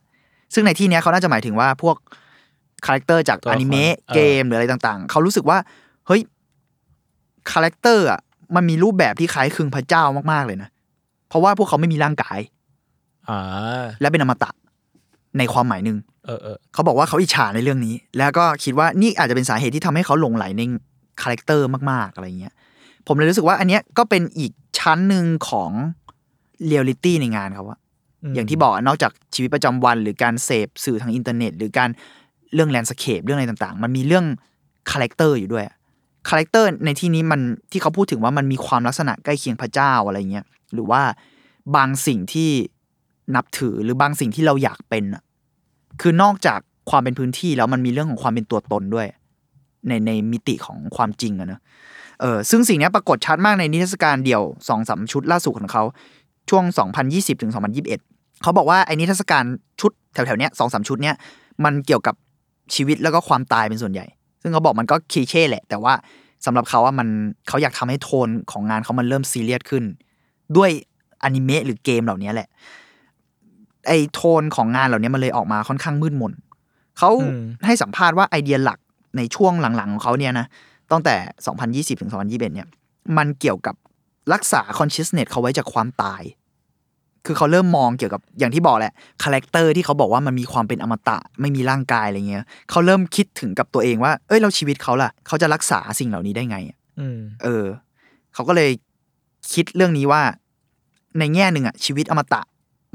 [0.53, 1.95] ซึ่งในที่เนี้ยเขาน่าจะหมายถึงว่าพวก
[2.85, 5.57] คาแรคเตอร์จากตัวละครอนิเมะเออเกมหรืออะไรต่างๆ เขารู้สึกว่า
[6.07, 6.21] เฮ้ย
[7.51, 8.19] คาแรคเตอร์อะ
[8.55, 10.69] มันมีรูปแบบที่คล้ายคลึงพระเจ้ามากๆเลยนะ
[11.29, 12.56] เพราะว่าพวกเขาไม่มีร่างกายอ่า
[14.01, 14.49] และเป็นอมตะ
[15.37, 20.61] ในความหมายหนึ่งเออเออเขาบอกว่าเขาอิจฉาในเรื่องนี้ แล้วก็คิดว่านี่อาจจะเป็นสาเหตุที่ทำให้เขาหลงไหลใน
[21.21, 22.53] คาแรคเตอร์มากๆอะไรเงี้ย
[23.07, 25.71] ผมเลยรู้สึกว่าอันเนี้ยก็เป็นอีกชั้นหนึ่งของ
[26.65, 27.79] เรียลลิตี้ในงานเขาอะ
[28.31, 31.89] มอย่างที่บอกอะนอกจากชีวิตประจำวัน หรือการเสพสื่อทางอินเทอร์เน็ต หรือการ
[32.53, 34.25] เรื่องแลนด์สเคปเรื่องอะไรต่างๆ มันมีเรื่อง
[34.91, 35.65] คาแรคเตอร์อยู่ด้วย
[36.29, 41.01] คาแรคเตอร์ในที่นี้มันที่เขาพูดถึงว่ามันมีความลักษณะใกล้เคียงพระเจ้าอะไรเงี้ยหรือว่า
[41.75, 42.49] บางสิ่งที่
[43.35, 45.23] นับถือหรือบางสิ่งที่เราอยากเป็นอะ
[46.01, 46.59] คือนอกจาก
[46.89, 49.07] ความเป็นพื้นที่แล้วมันมีเรื่องของความเป็นตัวตนด้วย
[49.87, 51.61] ในในมิติของความจริงอะเนอะ
[52.21, 55.83] เออซึ่งสิ่งนี้ปรากฏชัดมากในนิทรรศการเดี่ยวสองสามชุดล่าสุดของเขา
[56.49, 56.63] ช่วง
[57.03, 57.51] 2020ถึง
[57.95, 59.43] 2021 เขาบอกว่าไอ้นิทรรศการ
[59.81, 61.15] ชุดแถวๆเนี้ยสองสามชุดเนี้ย
[61.63, 62.15] มันเกี่ยวกับ
[62.75, 64.05] ชีวิตแล้วก็ความตายเป็นส่วนใหญ่
[64.41, 65.93] ซึ่งเขาบอกมันก็คลีเช่แหละ แต่ว่า
[66.45, 67.07] สำหรับเขาว่ามัน
[67.47, 69.83] เขาอยากทำให้โทนของงานเขามันเริ่มซีเรียสขึ้น
[70.57, 70.69] ด้วย
[71.23, 72.47] อนิเมะหรือเกมเหล่านี้แหละ
[73.87, 76.33] ไอโทนของงานเหล่านี้มันเลยออกมาค่อนข้างมืดมน
[76.97, 78.79] เขาอืมให้สัมภาษณ์ว่าไอเดียหลัก
[79.17, 80.45] ในช่วงหลังๆของเขาเนี่ยนะ
[80.91, 81.15] ตั้งแต่
[81.93, 82.67] 2020ถึง2021เนี่ย
[83.17, 83.75] มันเกี่ยวกับ
[84.33, 86.21] รักษา consciousness เขาไว้จากความตาย
[87.25, 97.65] คือเขาเริ่มมองเกี่ยวกับอย่างที่บอกแหละคาแรคเตอร์ที่เขาบอกว่ามันมีความเป็นอมตะไม่มีร่างกายอะไรเงี้ยเขาเริ่มคิดถึงกับตัวเองว่า เอ้ยเราชีวิตเขาล่ะ เขาจะรักษาสิ่งเหล่านี้ได้ไงอะอืมเออ
[98.33, 98.71] เขาก็เลย
[99.53, 100.21] คิดเรื่องนี้ว่า
[101.19, 102.41] ในแง่หนึ่งอะชีวิตอมตะ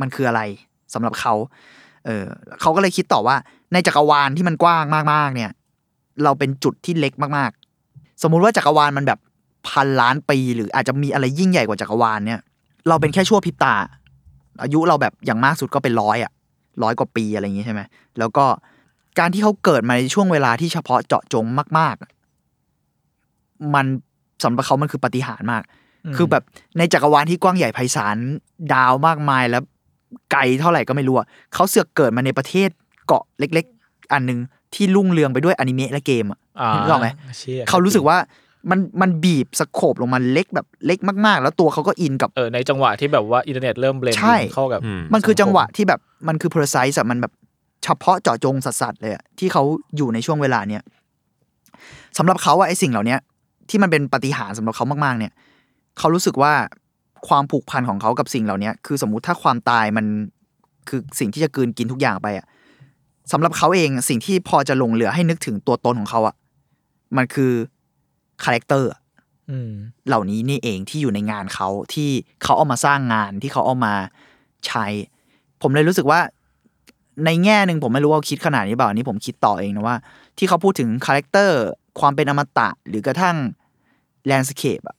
[0.00, 0.40] มันคืออะไร
[0.94, 1.34] สำหรับเขา
[2.04, 2.24] เออ
[2.60, 3.36] เขาก็เลยคิดต่อว่า
[3.72, 5.50] ในจักรวาลที่มันกว้างมากๆ เนี่ย
[6.24, 9.18] เราเป็นจุดที่เล็กมากๆ สมมุติว่าจักรวาลมันแบบ
[9.68, 12.40] พันล้านปี หรืออาจจะมีอะไรยิ่งใหญ่กว่าจักรวาลเนี่ย
[12.88, 13.74] เราเป็นแค่ชั่วพริบตา
[14.62, 16.32] อายุเราแบบอย่างมากสุดก็เป็นร้อยอะ
[16.82, 17.80] ร้อยกว่าปีอะไรอย่างงี้ใช่ไหม
[18.18, 18.44] แล้วก็
[19.18, 21.44] การที่เขาเกิดมาในช่วงเวลาที่เฉพาะเจาะจง
[21.78, 22.10] มากๆอะ
[23.74, 23.86] มัน
[24.44, 25.62] สำหรับเขามันคือปาฏิหารย์มาก
[26.04, 26.42] อืมคือแบบ
[26.78, 28.16] ในจักรวาลที่กว้างใหญ่ไพศาล
[28.74, 29.62] ดาวมากมายแล้ว
[30.32, 32.68] ไกลเท่าไหร่ก็ไม่รู้อะเขาเสือกเกิดมาในประเทศ
[33.06, 34.38] เกาะเล็ก ๆ อันหนึง
[34.74, 37.08] ที่รุ่งเรืองไปด้วยอนิเมะและเกมอะอ่านึกออกไหม
[37.40, 38.16] ชี่ยเขารู้สึกว่า
[38.70, 47.32] มันมันบีบสโคบลงมาเล็กแบบเล็กมากๆ แล้วตัวเขาก็อินกับเออในจังหวะที่แบบว่าอินเทอร์เน็ตเริ่มเบลนใช่เข้ากับอืมมันคือจังหวะที่แบบมันคือ precise อะมันแบบ
[47.84, 49.62] เฉพาะเจาะจงสัสๆเลยอะที่เขา
[49.96, 50.82] อยู่ในช่วงเวลาเนี้ย
[52.18, 53.20] สำหรับเขาอะไอสิ่งเหล่าเนี้ย
[53.70, 55.32] ที่มันเป็นปาฏิหารย์สำหรับเขามากๆ เนี่ย
[55.98, 56.52] เขารู้สึกว่า
[57.28, 60.06] ความผูกพันของเขากับสิ่งเหล่าเนี้ยคือสมมุติถ้าความตายมัน
[60.88, 62.46] คือสิ่งที่จะกลืนกินทุกอย่างไปอะ
[63.32, 66.34] สำหรับเขาเองสิ่งที่พอจะหลงเหลือให้นึกถึงตัวตนของเขาอะ
[67.16, 67.52] มันคือ
[68.44, 68.90] คาแรคเตอร์
[69.50, 69.70] อืม
[70.08, 72.10] เหล่านี้นี่เองที่อยู่ในงานเขาที่
[72.42, 73.94] เขาเอามาสร้างงานที่เขาเอามา
[74.66, 74.86] ใช้
[75.62, 76.20] ผมเลยรู้สึกว่า
[77.24, 79.96] ในแง่หนึ่งผมไม่รู้ว่าเขาคิดขนาดนี้เปล่าอันนี้ผมคิดต่อเองนะว่า
[80.38, 81.58] ที่เขาพูดถึงคาแรคเตอร์
[82.00, 83.36] ความเป็นอมตะหรือกระทั่ง
[84.26, 84.96] แลนด์สเคปอะ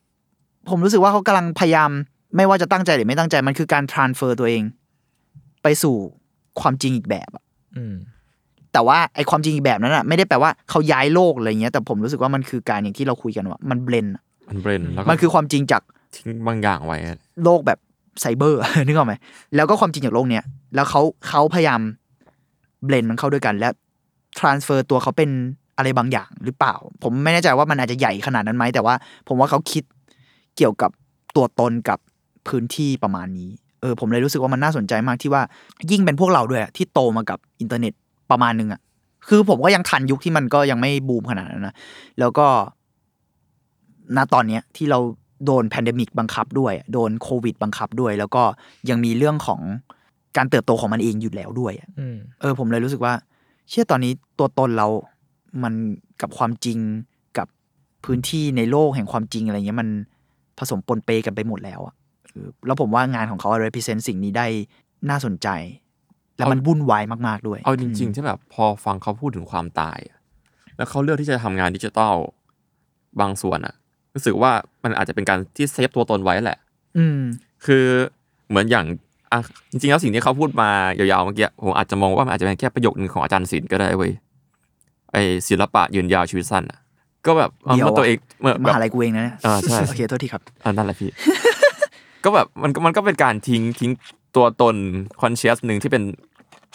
[0.69, 1.91] ผมรู้สึกว่าเขากำลังพยายาม
[2.35, 4.63] ไม่ว่าจะตั้งใจหรือไม่ตั้งใจมันคือการ transfer ตัวเอง
[5.63, 5.95] ไปสู่
[6.61, 7.43] ความจริงอีกแบบอะ
[7.77, 7.95] อืม
[8.73, 14.07] แต่ว่าไอความจริงอีกแบบนั้นอะไม่ได้แปลว่าเขาย้ายโลกอะไรเงี้ยแต่ผมรู้สึกว่ามันคือการอย่างที่เราคุยกันว่า มันเบลน
[14.49, 15.81] มันเบรนแล้วก็มันคือความจริงจาก
[16.15, 17.79] ทิ้งบางอย่างไว้อะโลกแบบ
[18.21, 19.13] ไซเบอร์นึกออกไหม
[19.55, 20.43] แล้วก็ความจริงจากโลกเนี้ย
[20.75, 21.81] แล้วเขาเขาพยายาม
[22.85, 23.69] เบลนมันเข้าด้วยกันและ
[24.39, 25.29] transfer ตัวเขาเป็น
[25.77, 28.95] อะไรบางอย่างหรือเปล่า ผมไม่แน่ใจว่ามันอาจจะใหญ่ขนาดนั้นไหมแต่ว่า
[29.27, 29.83] ผมว่าเขาคิด
[30.57, 30.91] เกี่ยวกับ
[31.35, 31.99] ตัวตนกับ
[32.47, 33.49] พื้นที่ประมาณนี้
[33.81, 35.41] เออผมเลยรู้สึกว่ามันน่าสนใจมากที่ว่า
[35.91, 37.93] ยิ่งเป็นพวกเราด้วยอะที่โตมากับอินเทอร์เน็ต
[38.31, 38.81] ประมาณนึงอะ
[39.27, 41.75] คือผมก็ยังทันยุคที่มันก็ยังไม่บูมขนาดนั้นนะ
[42.19, 42.47] แล้วก็
[44.15, 44.99] ณตอนเนี้ยที่เรา
[45.45, 48.43] โดนแพนเดมิกบังคับด้วยโดนโควิดบังคับด้วย แล้วก็
[48.89, 49.61] ยังมีเรื่องของ
[50.37, 53.13] การเติบโตของมันเองอยู่แล้วด้วยอะอืมเออ ผมเลยรู้สึกว่า
[53.69, 54.87] เชื่อตอนนี้ตัวตนเรา
[55.63, 55.73] มัน
[56.21, 56.77] กับความจริง
[57.37, 57.47] กับ
[58.05, 59.89] พื้นที่ในโลกแห่งความจริงอะไรเงี้ยมัน
[60.59, 61.93] ผสมปนเปกันไปหมดแล้วอะ
[62.33, 64.47] เออแล้วผมว่างานของเขา represent สิ่งนี้ได้
[65.09, 65.47] น่าสนใจ
[66.37, 70.17] แล้วมันวุ่นวายมาก ๆ ด้วย เอาจริงๆที่แบบพอฟังเขาพูดถึงความตายอะ
[70.77, 72.15] แล้วเขาเลือกที่จะทำงานดิจิทัล
[73.21, 73.75] บางส่วนอะ
[74.13, 74.51] รู้สึกว่า
[74.83, 76.57] มันอาจจะเป็นการที่เซฟตัวตนไว้แหละ
[76.97, 77.19] อืม
[77.65, 77.85] คือ
[78.49, 78.85] เหมือนอย่าง
[79.31, 79.39] อะ
[79.71, 80.69] จริงๆแล้วสิ่งที่เขาพูดมา
[80.99, 84.11] ยาวๆเมื่อกี้ผมอาจจะมองว่ามันอาจจะเป็นแค่ประโยคนึงของอาจารย์ศิลป์ก็ได้เว้ย
[85.11, 85.17] ไอ
[85.47, 86.79] ศิลปะยืนยาวชีวิตสั้นอะ
[87.25, 91.09] ก็แบบเอาเดี๋ยวเมื่อตัวเองเมื่อมแบบหาลัยกูเองนะเนี่ยอ่าใช่โอเคโทษทีครับอันนั่นแหละพี่
[92.23, 93.91] ก็แบบมันก็มันก็เป็นการทิ้งทิ้ง
[94.35, 94.75] ตัวตน
[95.21, 96.03] คอนเชียสหนึ่งที่เป็น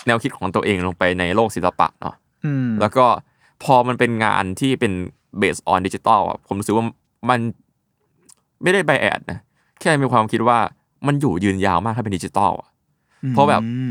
[0.07, 3.07] แนวคิดของตัวเองลงไปในโลกศิลปะเนาะอืมแล้วก็
[3.65, 4.93] พอมันเป็นงานที่เป็น
[5.39, 6.85] เบสออนดิจิตอลอะผมรู้สึกว่า
[7.31, 7.39] มัน
[8.63, 9.39] ไม่ได้ไบแอดนะ
[9.81, 10.59] แค่มีความคิดว่า
[11.07, 12.69] มันอยู่ยืนยาวมากถ้าเป็นดิจิตอลอะ
[13.31, 13.91] เพราะแบบอืม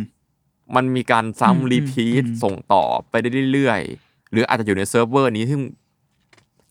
[0.76, 5.62] มันมีการอืมซ้ำรีพีทอืมส่งต่อไปได้เรื่อยๆ หรืออาจจะอยู่ในเซิร์ฟเวอร์นี้ซึ่ง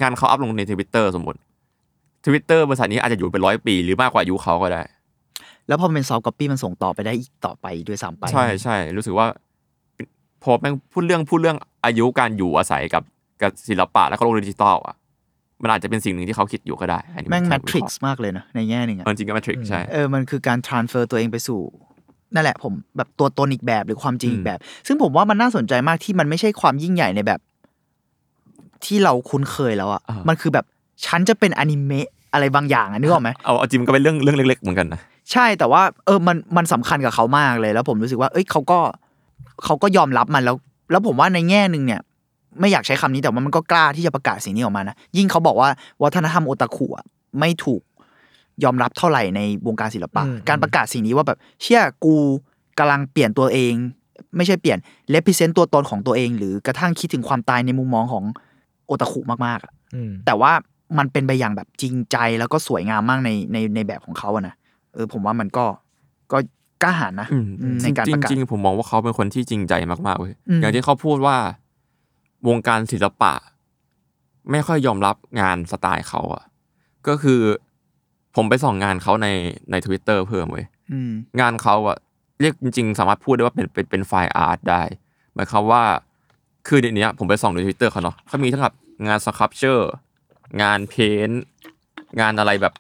[0.01, 1.39] งานเขาอัพลงในทวิตเตอร์สมมติ
[2.27, 4.83] ทวิตเตอร์บริษัทนี้อาจจะอยู่เป็นร้อยปี หรือมากกว่าอายุเขาก็ได้
[5.69, 9.27] แล้วพอมันเป็นซอฟต์ก๊อปปี้มันส่งต่อไปได้อีกต่อไปด้วยซ้ำไป ใช่ใช่รู้สึกว่า
[10.43, 13.03] พอแม่งพูดเรื่องพูดเรื่องอายุการอยู่อาศัยกับ
[13.43, 14.97] กับศิลปะและก็โลกดิจิตอลอะ
[15.63, 21.61] มันอาจจะเป็นสิ่งหนึ่งที่เขาคิดอยู่ก็ได้อันนี้แม่งผมค่า Matrix มากเลยนะในแง่หนึ่งเพราะเอาจริงก็ Matrix ใช่ออมันคือการ transfer ตัวเองไปสู่
[22.35, 27.41] นั่นแหละผมแบบตัวตนอีกแบบหรือความจริงอีกมแบบอืม ซึ่งผมว่ามันน่าสนใจมากที่มันไม่ใช่ความยิ่งใหญ่ในแบบ
[28.85, 30.65] ที่เราคุ้นเคยแล้วอะมันคือแบบ
[31.07, 35.01] ฉันจะเป็นอนิเมะ อะไรบางอย่างอะนึกออกไหมเอาเอาจริงมันก็เป็นเรื่องเรื่องเล็ก ๆ เหมือนกันนะ
[35.33, 38.79] ใช่แต่ว่าเออมันมันสำคัญกับเขามากเลย แล้วผมรู้สึกว่า เอ้ยเขาก็
[39.65, 40.57] เขาก็ยอมรับมันแล้ว
[40.91, 42.01] แล้วผมว่าในแง่หนึ่งเนี่ย
[42.61, 45.69] ไม่อยากใช้คำนี้แต่ว่ามันก็กล้าที่จะประกาศสิ่งนี้ออกมานะยิ่งเขาบอกว่า
[46.03, 47.05] วัฒนธรรมโอตาคุอะ
[47.41, 47.83] ไม่ถูก
[48.65, 52.17] ยอมรับเท่าไหร่ในวงการศิลปะอืมการประกาศสิ่งนี้ว่าแบบเชื่อกู
[52.79, 53.73] กำลังเปลี่ยนตัวเอง
[54.37, 54.79] ไม่ใช่เปลี่ยน
[55.11, 58.25] เลพิเซนต์ตัวตนของตัวเอง หรือกระทั่งคิดถึงความตายในมุมมองของ
[58.87, 60.53] โอตาคุมากๆอะอืมแต่ว่า
[60.99, 64.55] มันเป็นไปอย่างแบบจริงใจแล้วก็สวยงามมากในในในแบบของเขาอะนะ
[64.95, 65.65] เออผมว่ามันก็
[66.33, 66.39] ก็
[66.83, 71.37] กล้าหาญนะอืมอืมในการประกาศจริงๆผมมองว่าเขาเป็นคนที่จริงใจมากๆเว้ยอืมอย่างที่เขาพูดว่า
[72.49, 73.33] วงการศิลปะ
[74.51, 76.45] ไม่ค่อยยอมรับงานสไตล์เขาอะ
[77.09, 77.41] ก็คือ
[78.37, 79.29] ผมไปส่องงานเขาใน
[79.71, 81.97] ในทวิตเตอร์เพิ่มเว้ยอืมงานเขาอะ
[82.41, 84.83] เรียกจริง ๆ สามารถพูดได้ว่าเป็นเป็นเป็น fine art ได้
[85.35, 85.83] หมายความว่า
[86.69, 88.75] คือเดี๋ยวนี้ผมไปส่องในทวิตเตอร์เขาเนาะเขามีทั้งแบบ
[89.07, 89.91] งาน sculpture
[90.63, 91.43] งาน paint
[92.21, 92.75] งานอะไรแบบ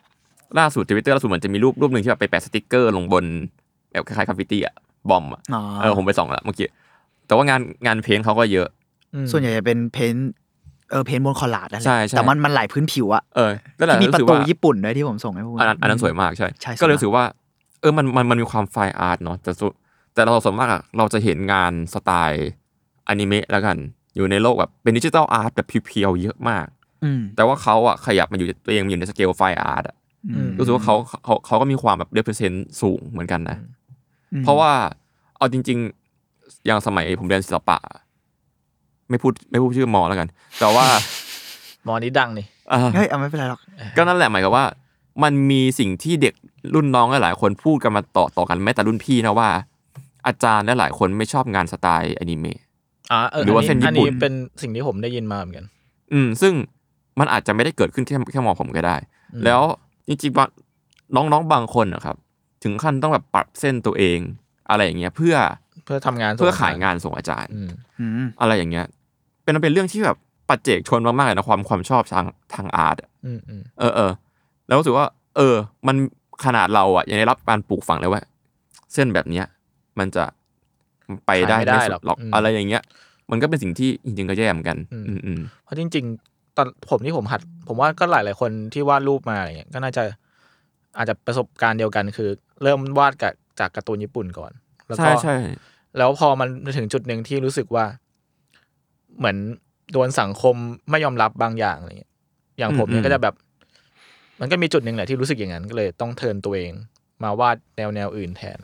[0.59, 3.25] ล่าสุดทวิตเตอร์ล่าสุดเหมือนจะมีรูปรูปหนึ่งที่แบบไปแปะสติกเกอร์ลงบน
[3.91, 6.69] แบบคล้ายๆ graffiti bomb อะอ๋อเออผมไปส่องแล้วเมื่อกี้
[7.27, 8.69] แต่ว่างานงาน paint เขาก็เยอะ
[9.15, 10.31] อืมส่วนใหญ่จะเป็น paint
[10.91, 17.25] เออ paint บน collage นั่นแหละใช่ใช่แต่มันมันหลายพื้นผิวอะเออก็เลยที่มีประตูญี่ปุ่นด้วยที่ผมส่งให้พวกอันนั้นอันนั้นสวยมากใช่ใช่ก็เลยสวยมากรู้สึกว่า
[17.81, 19.67] เออมันมันมันมีความ fine art เนาะแต่สุ
[20.15, 22.49] แต่เราส่วนมากอะเราจะเห็นงานสไตล์
[23.09, 23.77] อนิเมะแล้วกัน
[24.17, 26.76] อยู่ในโลกแบบเป็น digital art แบบ pure ๆเยอะมากอืม
[27.37, 29.97] แต่ว่าเขาอะขยับมาอยู่ตัวเองมาอยู่ใน scale fine art อะ
[30.35, 33.57] อืมรู้สึกว่าเขาเขาเขาก็มีความแบบเ e เ e อร์เซนต์สูงเหมือนกันนะ
[34.33, 34.73] อืมเพราะว่า
[35.39, 35.79] เอาจริง
[36.23, 37.79] ๆ อย่างสมัยผมเรียนศิลปะ
[39.11, 40.87] ไม่พูดไม่พูดชื่อมอแล้วกัน แต่ว่า
[41.85, 43.61] มอนี้ดังนี่อ่าเฮ้ยเอาไม่เป็นไรหรอก
[43.97, 44.65] ก็นั่นแหละหมายความว่า
[45.23, 46.35] มันมีสิ่งที่เด็ก
[46.75, 49.49] รุ่นน้องหลายๆคนพูดกันมาต่อต่อกันแม้แต่รุ่นพี่นะว่า
[50.27, 52.59] อาจารย์หลายๆคนไม่ชอบงานสไตล์อนิเมะ
[53.13, 55.67] อ่าเออหรือว่าเส้นญี่อันปุ่นนี้เป็นสิ่งที่ผมได้ยินมาเหมือนกัน
[56.13, 56.53] อืม ซึ่ง
[57.19, 58.97] มันอาจจะไม่ได้เกิดขึ้นแค่แค่มอผมก็ได้
[59.45, 59.63] แล้ว
[60.09, 60.47] จริงๆว่า
[61.17, 62.17] น้องๆบางคนนะครับ
[62.63, 64.19] ถึงขั้นต้องแบบปรับเส้นตัวเอง
[64.71, 65.37] อะไรอย่างเงี้ยเพื่อ
[65.85, 68.87] เพื่อทำงานส่งเพื่อขายงานส่งอาจารย์อืมอืมอะไรอย่างเงี้ย
[69.43, 70.17] เป็นมันเป็นเรื่องที่แบบ
[70.49, 74.11] ปัจเจกชนมากๆเลยนะความความชอบทางทางอาร์ตอะอืมอืมเออเออ
[74.67, 75.55] แล้วรู้สึกว่า เออ
[75.87, 75.97] มัน
[76.45, 78.23] ขนาดเราอะยังได้รับการปลูกฝังเลยว่า
[78.95, 79.47] เส้นแบบเนี้ย
[79.99, 80.25] มันจะ
[81.27, 82.83] ไปได้ไม่สุดหรอกอะไรอย่างเงี้ย
[83.31, 90.03] มันก็เป็นสิ่งที่จริงๆก็แย่เหมือนกัน อืมอืมเพราะจริง ๆ ตอนผมที่ผมหัด ผมว่าก็หลายหลายๆคนที่วาดรูปมาอะไรเงี้ยก็น่าจะ
[90.97, 92.29] อาจจะประสบการณ์เดียวกันคือ
[92.63, 94.53] เริ่มวาดกับจากการ์ตูนญี่ปุ่นก่อน
[94.87, 95.37] แล้วใช่ก็ใช่
[95.99, 97.85] แล้วพอมันถึงจุดหนึ่งที่รู้สึกว่า
[99.19, 99.37] เหมือน
[99.93, 100.55] โดนสังคม
[100.91, 102.13] ไม่ยอมรับบางอย่างอะไรเงี้ย
[102.59, 103.35] อย่างผมเนี่ยก็จะแบบ
[104.41, 106.73] มันก็มีจุดหนึ่งแหละที่รู้สึกอย่างนั้นก็เลยต้องเทิร์นตัวเอง
[107.23, 108.59] มาวาดแนวแนวอื่นแทน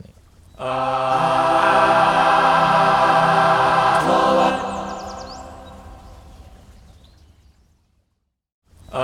[8.93, 8.95] ซ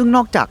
[0.00, 0.46] ึ่งนอกจาก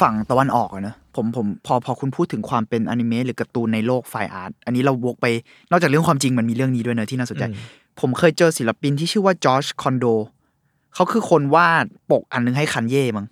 [0.00, 5.26] ฝั่งตะวันออกอะนะผมผมพอพอคุณพูดถึงความเป็นอนิเมะหรือการ์ตูนในโลกไฟอาร์ตอันนี้เราวกไป
[5.70, 7.56] นอกจากเรื่องความจริงมันมีเรื่องนี้ด้วยเนอะที่น่าสนใจอืม
[8.00, 10.04] ผมเคยเจอศิลปินที่ชื่อว่าจอร์จคอนโด
[10.94, 13.26] เขาคือคนวาดปกอันนึงให้คันเย่มั้ง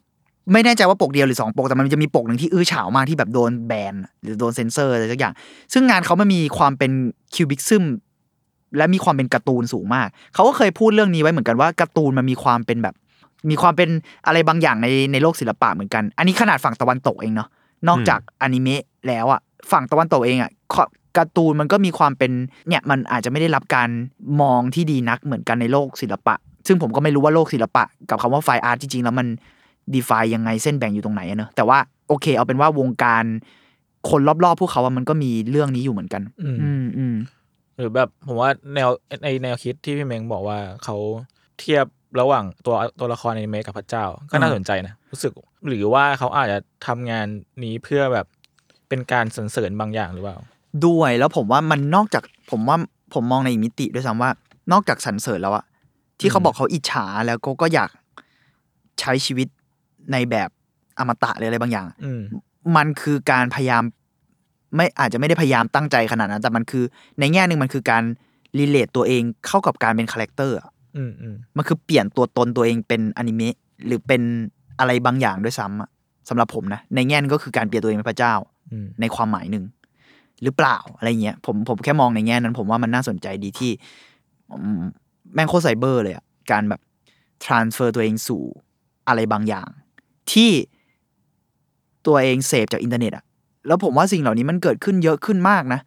[0.53, 5.33] ไม่แน่ใจว่าปกเดียวหรือสองปกแต่มันจะมีปกหนึ่งที่อื้อฉาวมากที่แบบโดนแบนหรือโดนเซนเซอร์อะไรสักอย่าง
[5.73, 6.91] ซึ่งงานเขามันมีความเป็น
[7.35, 7.85] คิวบิกซึม
[8.77, 12.95] และมีความเป็นการ์ตูนสูงมาก เขาก็เคยพูดเรื่องนี้ไว้เหมือนกันว่าการ์ตูนมันมีความเป็นแบบ
[13.51, 13.89] มีความเป็น
[14.27, 17.49] อะไรบางอย่างในในโลกศิลปะเหมือนกัน อันนี้ขนาดฝั่งตะวันตกเองเนาะ
[17.89, 19.41] นอกจากอนิเมะแล้วอะ
[19.73, 20.85] ฝั่งตะวันตกเองอะขอ
[21.17, 22.33] การ์ตูนมันก็มีความเป็น
[22.69, 23.89] เนี่ยมันอาจจะไม่ได้รับการ
[24.41, 26.35] มองที่ดีนักเหมือนกันในโลกศิลปะ
[26.67, 29.27] ซึ่งผมก็ไม่รู้ว่าโลกศิลปะ กับคำว่าไฟอาร์ตจริงๆแล้วมัน
[29.95, 33.25] ดีฟายยังไงเส้นแบ่งอยู่ตรงไหนอะเนอะแต่ว่าโอเค เอาเป็นว่าวงการ
[34.11, 37.15] คนรอบๆพวกเขาอะมันก็มีเรื่องนี้อยู่เหมือนกัน อืมอืมอืม
[37.77, 38.89] หรือแบบผมว่าแนว
[39.25, 40.97] ในแนวคิดที่พี่เมงบอกว่าเขา
[41.61, 41.87] เทียบ
[42.21, 45.33] ระหว่างตัวตัวละครในเมกับพระเจ้า ก็น่าอืมสนใจนะรู้สึก
[45.69, 47.27] หรือว่าเขาอาจจะทำงาน
[47.65, 48.27] นี้เพื่อแบบ
[48.89, 50.39] เป็นการสรรเสริญบางอย่างหรือเปล่า
[50.87, 52.77] ด้วยแล้วผมว่ามันนอกจากผมว่า
[53.15, 54.31] ผมมองในอีกมิติด้วยซ้ำว่า
[54.73, 55.65] นอกจากสรรเสริญแล้วอะ
[56.21, 57.91] ที่เขาบอกเขาอิจฉาแล้วก็ก็อยาก
[59.01, 59.49] ใช้ชีวิต
[60.13, 60.51] ในแบบ
[60.99, 62.23] อมตะหรืออะไรบางอย่างอืม
[62.77, 63.83] มันคือการพยายาม
[64.77, 66.85] ไม่อาจจะไม่ได้พยายามตั้งใจขนาดนั้น แต่มันคือ
[67.21, 68.03] ในแง่หนึ่งมันคือการ
[68.59, 73.57] relate ตัวเองเข้ากับการเป็น character อะอืมอืมมันคือเปลี่ยนตัวตนตัวเองเป็นอนิเมะ
[73.87, 74.23] หรือเป็น
[74.79, 75.91] อะไรบางอย่างด้วยซ้ำอะ
[76.29, 78.35] สำหรับผมนะ ในแง่นึงก็คือการเปลี่ยนตัวเองเป็นพระเจ้า
[78.73, 79.65] อืมในความหมายหนึ่ง
[80.43, 83.73] หรือเปล่าอะไรเงี้ยผมผมแค่มองในแง่นั้น ผมว่ามันน่าสนใจดีที่
[84.53, 84.83] อืม
[85.35, 86.81] แม่งโคตรไซเบอร์เลยอะการแบบ
[87.45, 88.43] transfer ตัวเองสู่
[89.09, 89.69] อะไรบางอย่าง
[90.33, 90.51] ที่
[92.07, 93.25] ตัวเองเสพจากอินเทอร์เน็ตอะ
[93.67, 95.81] แล้วผมว่าสิ่งเหล่านี้มันเกิดขึ้นเยอะขึ้นมากนะ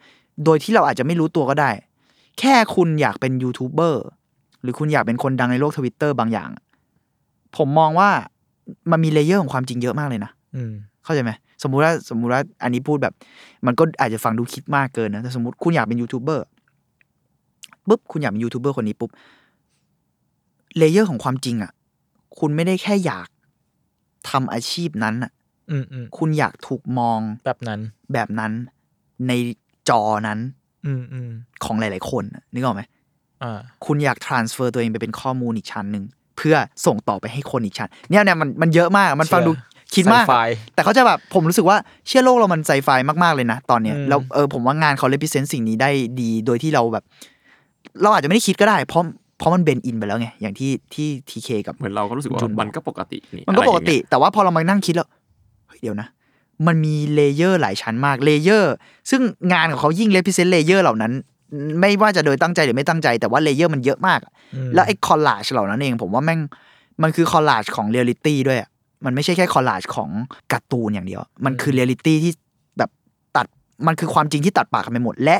[0.45, 1.69] โดยที่เราอาจจะไม่รู้ตัวก็ได้
[2.39, 4.03] แค่คุณอยากเป็นยูทูบเบอร์
[4.61, 6.49] หรือคุณอยากเป็นคนดังในโลกทวิตเตอร์บางอย่าง
[7.57, 8.09] ผมมองว่า
[8.91, 11.31] มันมี layer ของความจริงเยอะมากเลยนะอืมเข้าใจไหม
[11.63, 13.13] สมมุติว่าสมมุติว่าอันนี้พูดแบบ
[13.65, 16.45] มันก็อาจจะฟังดูคิดมากเกินนะแต่สมมติคุณอยากเป็นยูทูบเบอร์
[17.88, 19.11] ปุ๊บคุณอยากเป็นยูทูบเบอร์คนนี้ปุ๊บ
[20.77, 21.71] layer ของความจริงอะ
[22.39, 23.27] คุณไม่ได้แค่อยาก
[24.29, 25.84] ทำอาชีพนั้นอะอืม อืม
[26.17, 27.80] คุณอยากถูกมองแบบนั้น
[28.13, 28.51] แบบนั้น
[29.28, 29.32] ใน
[29.89, 30.39] จอนั้น
[30.86, 31.30] อืมอืม
[31.63, 32.82] ของหลาย ๆ คนน่ะนึกออกไหม
[33.43, 36.04] อ่าคุณอยาก transfer ตัวเองไปเป็นข้อมูลอีกชั้นหนึ่ง
[36.38, 39.51] เพื่อส่งต่อไปให้คนอีกชั้นเนี่ยเนี่ยมันมันเยอะมากมันฟังดู
[39.95, 40.36] คิดมากไซไฟ
[40.73, 42.89] แต่เขาจะแบบผมรู้สึกว่าเชื่อโลกเรามันไซไฟ
[43.23, 45.89] มากๆเลยนะตอนเนี้ยอืมแล้วเออผมว่างานเขาเลพิเซนต์สิ่งนี้ได้
[46.21, 47.04] ดีโดยที่เราแบบ
[48.01, 49.04] เราอาจจะไม่ได้คิดก็ได้เพราะ
[49.38, 55.08] เพราะมันเบนอินไปแล้วไงอย่างที่ที่ทีเคกับเหมือนเราก็รู้สึกว่าจุนบอกมันก็ปกตินี่มันก็อะไรปอกย่างติเงี้ยแต่ว่าพอเรามานั่งคิดแล้ว
[55.75, 56.07] เฮ้ยเดี๋ยวนะ
[56.67, 58.73] มันมี layer หลายชั้นมาก layer
[59.09, 59.21] ซึ่ง
[59.53, 61.13] งานของเขายิ่ง represent layer เหล่านั้น
[61.79, 66.39] ไม่ว่าจะโดยตั้งใจหรือไม่ตั้งใจ แต่ว่า layer มันเยอะมากอะอืมแล้วไอ้ collage เหล่านั้นเอง ผมว่าแม่ง
[67.03, 68.69] มันคือ collage ของเรียลิตี้ด้วยอะ
[69.05, 70.09] มันไม่ใช่แค่ collage ของ
[70.51, 72.31] การ์ตูนอย่างเดียว มันคือเรียลิตี้ที่
[72.77, 72.89] แบบ
[73.35, 73.45] ตัด
[73.88, 75.38] มันคือความจริงที่ตัดแปะกันไปหมดและ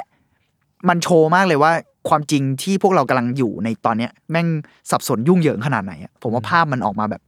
[0.89, 1.71] มันโชว์มากเลยว่า
[2.10, 4.48] ความจริงที่พวกเรากำลังอยู่ในตอนเนี้ย แม่ง
[4.91, 7.21] สับสนยุ่งเหยิงขนาดไหนอะผมว่าภาพมันออกมาแบบ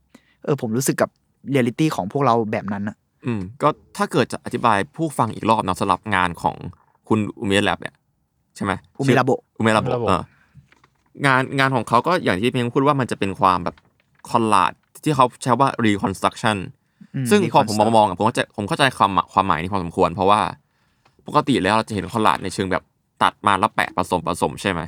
[0.44, 1.10] เออผมรู้สึกกับ
[1.52, 6.56] เรียลิตี้ของพวกเราแบบนั้นอะอืมก็ถ้าเกิดจะอธิบายผู้ฟังอีกรอบเนาะสำหรับงานของ
[7.08, 7.96] คุณอุเมะแลบเนี่ย
[8.56, 10.22] ใช่ไหมอุเมะระโบอุเมะระโบอุเมะระโบเออ
[11.26, 13.76] งานงานของเขาก็อย่างที่เพียงพูดว่ามันจะเป็นความแบบ
[14.30, 14.72] collage
[15.04, 16.58] ที่เขาใช้ว่า reconstruction
[17.16, 20.42] อืซึ่งพอผม Reconstruct มองๆอะผมก็จะผมเข้าใจความหมายความหมายนี้พอสมควร เพราะว่า
[21.28, 22.84] ปกติแล้วเราจะเห็น collage ในเชิงแบบ
[23.24, 24.82] ตัดมาแล้วแปะผสมผสมใช่ไหม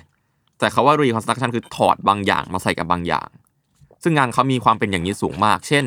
[0.60, 3.28] แต่เขาว่า reconstruction คือถอดบางอย่างมาใส่กับบางอย่าง
[4.04, 5.86] ซึ่งงานเขามีความเป็นอย่างนี้สูงมาก เช่น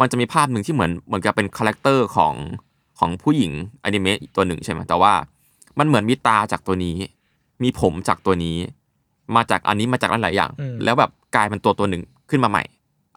[0.00, 2.34] มันจะมีภาพหนึ่งที่เหมือนเหมือนกับเป็น character ของ
[2.98, 3.52] ของผู้หญิง
[3.84, 5.12] อนิเมะตัวหนึ่งใช่ไหมแต่ว่า
[5.78, 6.96] มันเหมือนมีตาจากตัวนี้
[7.62, 8.56] มีผมจากตัวนี้
[9.36, 12.64] มาจากอันนี้มาจากหลายๆอย่างอืมแล้วแบบกลายเป็นตัวตัวหนึ่งขึ้นมาใหม่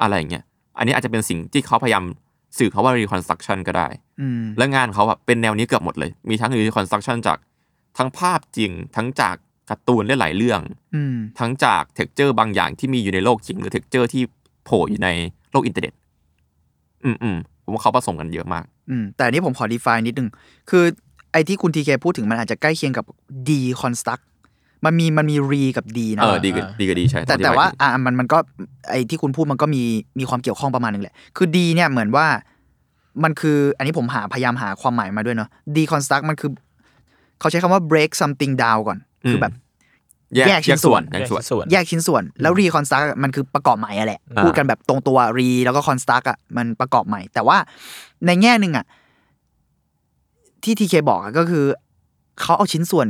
[0.01, 0.43] อะไรอย่างเงี้ย
[0.77, 2.03] อันนี้อาจจะเป็นสิ่งที่เขาพยายาม
[2.57, 3.87] สื่อเขาว่า reconstruction ก็ได้
[4.21, 7.37] อืมและงานเขาแบบเป็นแนวนี้เกือบหมดเลย มีทั้ง reconstruction จาก
[7.97, 9.35] ทั้งภาพจริง ทั้งจาก
[9.69, 10.61] การ์ตูนหลายๆเรื่อง
[10.95, 14.23] อืมทั้งจาก texture บางอย่างที่มีอยู่ในโลกจริง หรือ texture ที่
[14.65, 15.09] โผล่อยู่ใน
[15.51, 15.93] โลกอินเทอร์เน็ต
[17.05, 20.29] อืมอืมผมว่าเขาผสมกันเยอะมาก อืมแต่อันนี้ผมขอ define นิดนึง
[20.69, 20.83] คือ
[21.31, 23.05] ไอ้ที่คุณทีเคพูดถึงมันอาจจะใกล้เคียงกับ
[23.49, 24.23] deconstruct
[24.85, 28.37] มันมีมันมี re กับ de นะเออ de ก็ดีก็ดีใช่แต่องอธิแต่บยว่า de อะมันมันก็
[28.89, 29.81] ไอ้ที่คุณพูดมันก็มี
[30.19, 32.25] มีความเกี่ยวข้องประมาณหนึงแหละ คือ D เนี่ยเหมือนว่า
[33.23, 36.51] มันคืออันนี้ผมหาพยายามหาความหมายมาด้วยเนาะ deconstruct มันคือ
[37.39, 38.97] เขาใช้คำว่า break something down ก่อน
[39.29, 39.53] คือแบบ
[40.35, 47.57] แยกชิ้นส่วนแยกส่วนส่วน แยกชิ้นส่วน แล้ว reconstruct อะมันคือประกอบใหม่อะแหละอ่าพูดกันแบบตรงตัว re แล้วก็ construct อะมันประกอบใหม่ แต่ว่า
[48.25, 48.85] ในแง่หนึ่งอะ
[50.63, 51.65] ที่ทีเคบอกอะก็คือ
[52.41, 53.07] เขาเอาชิ้นส่วน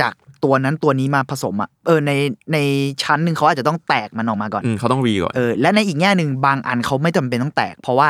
[0.00, 0.12] จาก
[0.44, 2.12] ตัวนั้นตัวนี้มาผสมอะเออใน
[2.52, 2.58] ใน
[3.02, 8.08] ชั้นหนึ่งเขาอาจจะต้องแตกมันออกมาก่อนอืมเขาต้อง re ก่อนเออและในอีกแง่หนึ่งบางอันเขาไม่จำเป็นต้องแตก เพราะว่า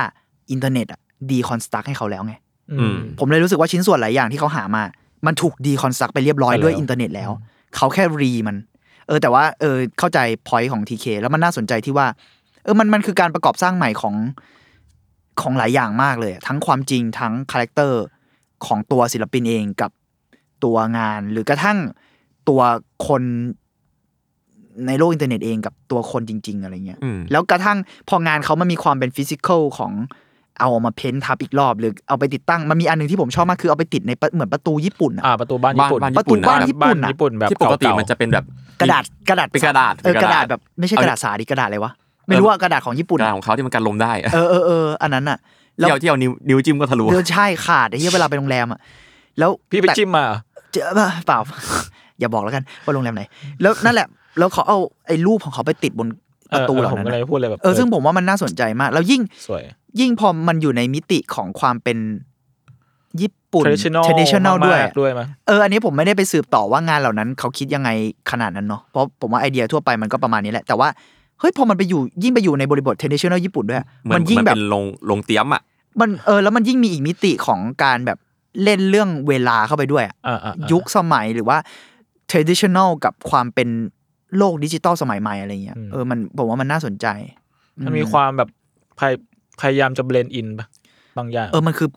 [0.50, 2.34] อินเทอร์เน็ตอะ deconstruct ให้เขาแล้วไง
[2.72, 4.82] อืมผมเลยรู้สึกว่าชิ้นส่วนหลายอย่างที่เขาหามา
[5.26, 7.30] มันถูก deconstruct ไปเรียบร้อยไปแล้วด้วยอินเทอร์เน็ตแล้ว
[7.76, 8.56] เขาแค่ re มัน
[9.06, 12.06] เออ แต่ว่าเออเข้าใจ point ของทีเคแล้วมันน่าสนใจที่ว่า
[12.64, 14.14] เออมันมันคือการประกอบสร้างใหม่ของ
[15.40, 18.02] ของหลายอย่างมากเลย ทั้งความจริงทั้ง character
[18.66, 19.90] ของตัวศิลปินเองกับ
[20.64, 21.78] ตัวงาน หรือกระทั่ง
[22.48, 22.60] ตัว
[23.06, 23.22] คน
[24.86, 29.92] ในโลกอินเทอร์เน็ตเองกับตัวคนจริง ๆ อะไรเงี้ยอืมแล้วกระทั่งพองานเขามันมีความเป็น physical ของ
[30.58, 38.44] เอาออกมา paint ทับอีกรอบหรือเอาไปติดตั้งมันมีอันหนึ่งที่ผมชอบมากคือเอาไปติดในประเหมือนประตูญี่ปุ่นอะอ่าประตูบ้านญี่ปุ่นบ้านประตูบ้านญี่ญี่ปุ่นปุ่นอะญี่ปุ่นแบบที่ปกติเาๆมันจะเป็นแบบ
[38.80, 41.92] กระดาษกระดาษเป็นกระดาษเออกระดาษเป็นกระดาษแบบไม่ใช่กระดาษสาดิกระดาษอะไรวะ
[42.26, 45.38] ไม่รู้ว่ากระดาษของญี่ปุ่นกระดาษอะของเขาที่มันกันลมได้อะเออเออเอออันนั้นอะ
[45.78, 48.78] แล้วที่เอาที่เอานิ้วนิ้วจิ้มก็ทะลุเออใช่ขาดไอ้เหี้ยเวลาไปโรงแรมอะ
[49.38, 50.38] แล้วพี่ไปแต่จิ้มมาเหรอ
[50.72, 51.38] เจอป่ะเปล่า
[52.20, 53.22] อย่าบอกแล้วกันว่าโรงแรมไหน
[53.62, 54.06] แล้วนั่นแหละ
[54.38, 56.08] แล้วเขาเอาไอ้รูปของเขาไปติดบน
[56.54, 59.58] ประตูเหล่าผมนั้นก็เลยอะพูดเลยแบบเออซึ่งผมว่ามันน่าสนใจมาก แล้วยิ่งสว
[59.96, 61.98] ยยิ่งพอมันอยู่ในมิติของความเป็น
[63.20, 67.90] ญี่ปุ่น traditional traditional ด้วยมากๆด้วยมั้ยเอออันนี้ผมไม่ได้ไปสืบต่อว่างานเหล่านั้น เขาคิดยังไง
[68.30, 70.88] ขนาดนั้นเนาะเพราะผมว่าไอเดียทั่วไปมันก็ประมาณนี้แหละแต่ว่า
[71.40, 75.62] เฮ้ยพอมันไปอยู่ยิ่งไปอยู่ในบริบท traditional ญี่ปุ่นด้วยเหมือนมันยิ่งมันแบบเป็นลงลงเตรียมอะ
[76.00, 78.18] มันเออแล้วมันยิ่งมีอีกมิติของการแบบ
[78.64, 81.56] เล่นเรื่องเวลาเข้าไปด้วยอะอ่าอ่าอ่ายุคสมัยหรือว่า
[82.30, 83.68] traditional กับความเป็น
[84.36, 87.06] โลกดิจิตอลสมัยใหม่อะไรเงี้ยอืมเออมันผมว่ามันน่าสนใจ
[87.86, 88.48] มันมีความแบบ
[89.60, 90.66] พยพยายามจะ blend inปะ
[91.18, 91.88] บางอย่าง เออมันคือ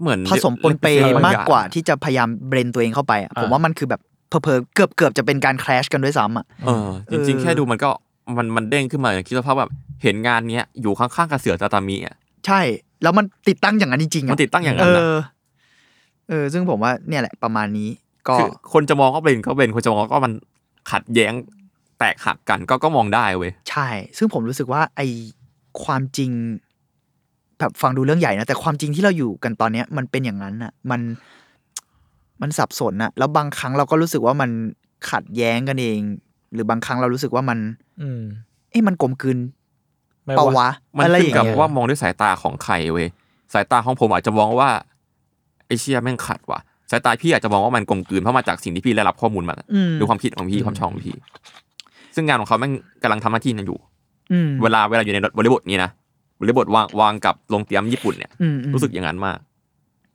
[0.00, 7.90] เหมือนผสมปนเปเรียมากบงอย่งกว่าที่จะพยายาม blend ตัวเองเข้าไปอะอ่าผมว่ามันคือแบบเพอๆเกือบเกือบจะเป็นการแคลชกันด้วยซ้ำอะเออจริงเออๆแค่ดูมันก็
[8.36, 9.70] มันมันเด้งขึ้นมาอย่างคิดสภาพแบบ
[10.02, 12.60] เห็นงานเนี้ยอยู่ข้างๆกับเสือตาตามิอะใช่
[13.02, 15.16] แล้วมันติดตั้งอย่างนั้นจริงๆอะมันติดตั้งอย่างเอนั้นนะอ
[16.28, 17.88] เออ ซึ่งผมว่าเนี่ยแหละประมาณนี้
[18.28, 20.32] ก็คือคนจะมองก็เป็นก็เป็นคนจะมองก็มัน
[20.90, 21.32] ขัดแย้ง
[21.98, 25.00] แตกหักกันก็ก็มองได้เว้ยใช่ ซึ่งผมรู้สึกว่าไอ
[25.84, 26.30] ความจริง
[27.62, 31.00] แบบฟังดูเรื่องใหญ่นะแต่ความจริงที่เราอยู่กันตอนเนี้ยมันเป็นอย่างนั้นอะมัน
[32.42, 34.50] มันสับสนอะแล้วบางครั้งเราก็รู้สึกว่ามัน
[35.10, 35.98] ขัดแย้งกันเอง
[36.54, 37.58] หรือบางครั้งเรารู้สึกว่ามัน
[38.02, 38.22] อืม
[38.70, 39.38] เอ๊ะมันกลมกลืน
[40.24, 43.08] ไม่เปล่าว่าวะมันอะไรอขึ้นย่างกับเงี้ยว่ามองด้วยสายตาของใครเว้ย
[43.54, 44.68] สายตาของผมอาจจะมองว่า
[45.66, 46.60] ไอเชียแม่งขัดว่ะ
[46.90, 51.16] สายตาพี่อาจจะมองว่ามันกลมกลืนเพราะมาจากสิ่งที่พี่ได้รับข้อมูลมาอืมดูความคิดของพี่ความชอบของพี่
[52.14, 53.78] ซึ่งงานของเขาแม่งกำลังทำหน้าที่นั้นอยู่
[54.32, 55.90] อืมเวลาเวลาอยู่ในบริบทนี้นะ
[56.42, 59.38] บริบทวางวางกับโรงเตรียมญี่ปุ่นเนี่ยอืมอืมรู้สึกอย่างนั้นมาก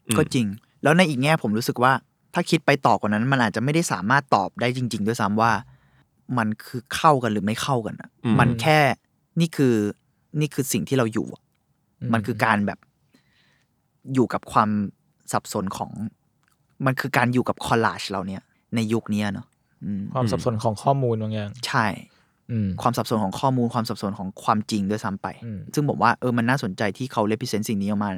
[0.08, 0.46] อืมก็จริง
[0.84, 1.92] แล้วในอีกแง่ผมรู้สึกว่า
[2.34, 5.52] ถ้าคิดไปต่อกว่านั้น มันอาจจะไม่ได้สามารถตอบได้จริง ๆ ด้วยซ้ำว่า
[6.38, 8.80] มันคือเข้ากันหรือไม่เข้ากันอะอืมมันแค่
[9.40, 9.76] นี่คือ
[10.40, 11.44] นี่คือสิ่งที่เราอยู่อะ
[12.14, 12.80] มันคือการแบบ
[14.14, 14.70] อยู่กับความ
[15.32, 15.92] สับสนของ
[16.86, 18.42] มันคือการอยู่กับคอลลาจเราเนี่ย
[18.76, 19.48] ในยุคเนี้ยเนาะ
[19.86, 22.17] อืมความสับสนของข้อมูลบางอย่าง ใช่อืม
[22.82, 28.10] ความสับสนของข้อมูลความสับสนของความจริงด้วยซ้ำไปอืมซึ่งผมว่าเออมันน่าสนใจที่เขาเลพิเซนต์สิ่งนี้ออกมา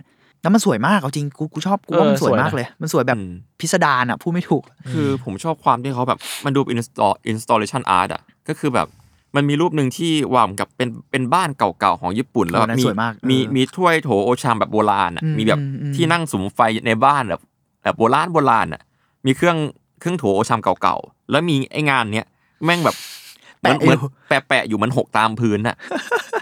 [0.42, 8.88] แล้วมันสวยมากเอาจริงกูกูชอบกูว่ามันสวยมากเลย มันสวยแบบอืมพิสดารอะพูดไม่ถูก คือผมชอบความที่เขาแบบมันดูเป็น install installation art อะก็คือแบบ
[9.36, 17.42] มันมีรูปหนึ่งที่วางเหมือนกับเป็นเป็นบ้านเก่าๆของญี่ปุ่นแล้วเออนั่นมีสวยมากมีเออมีถ้วยโถโอชามแบบโบราณอะอืมมีแบบอืมอืมที่นั่งสุมไฟในบ้านแบบ
[17.84, 18.82] แบบโบราณโบราณอะ
[19.26, 19.58] มีเครื่อง
[20.00, 22.28] เครื่องโถโอชามเก่าๆแล้วมีไอ้งานเนี้ย
[22.66, 23.29] แม่งแบบเหมือน
[23.62, 24.00] แปะอยู่เหมือน
[24.30, 25.76] แปะแปะอยู่เหมันหกตามพื้นอะ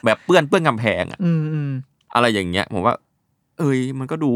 [0.05, 1.71] แบบเปื้อนเปื้อนกำแพงอะอืมอืม
[2.15, 2.95] อะไรอย่างเงี้ย ผมว่า
[3.59, 4.31] เอ้ยมันก็ดู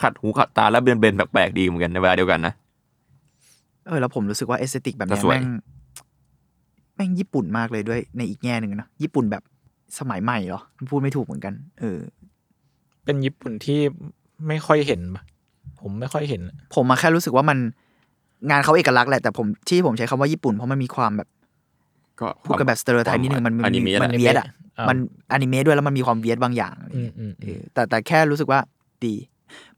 [0.00, 2.54] ขัดหูขัดตาแล้วเบนเบนๆแปลกๆดีเหมือนกันในเวลาเดียวกันนะ
[3.86, 5.44] เออแล้วผมรู้สึกว่าเอสเตติกแบบเนี้ยแต่สวยแม่ง
[6.94, 9.42] แม่งญี่ปุ่นมากเลยด้วยในอีกแง่หนึ่งนะญี่ปุ่นแบบ
[9.98, 10.60] สมัยใหม่เหรอ
[10.90, 11.98] พูดไม่ถูกเหมือนกัน เออ
[13.04, 13.80] เป็นญี่ปุ่นที่
[14.48, 15.22] ไม่ค่อยเห็นปะ
[15.80, 16.42] ผมไม่ค่อยเห็น
[16.74, 17.58] ผมมาแค่รู้สึกว่ามัน
[18.50, 21.28] งานเขาเอกลักษณ์แหละแต่ผมที่ผมใช้คำว่าญี่ปุ่นเพราะมันมีความแบบ
[22.20, 24.46] ก็พูดกันแบบ stereotype นิดนึงมันอนิมีเมะมันแหละ weird อะ
[24.78, 24.96] อ่ามัมัน
[25.32, 28.60] อนิเมะด้วยแล้วมันมีความ weird บางอย่างอะไรอืเงี้มยอืมเออแต่แต่แค่รู้สึกว่า
[29.04, 29.14] ดี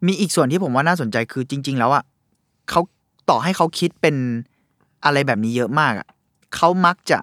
[0.07, 2.05] มีอีกส่วนที่ผมว่าน่าสนใจคือจริง ๆ แล้วอะ
[2.71, 2.81] เขา
[3.31, 4.17] ต่อให้เขาคิดเป็น
[5.05, 6.09] อะไรแบบนี้เยอะมากอะ
[6.57, 7.19] เขามักจะ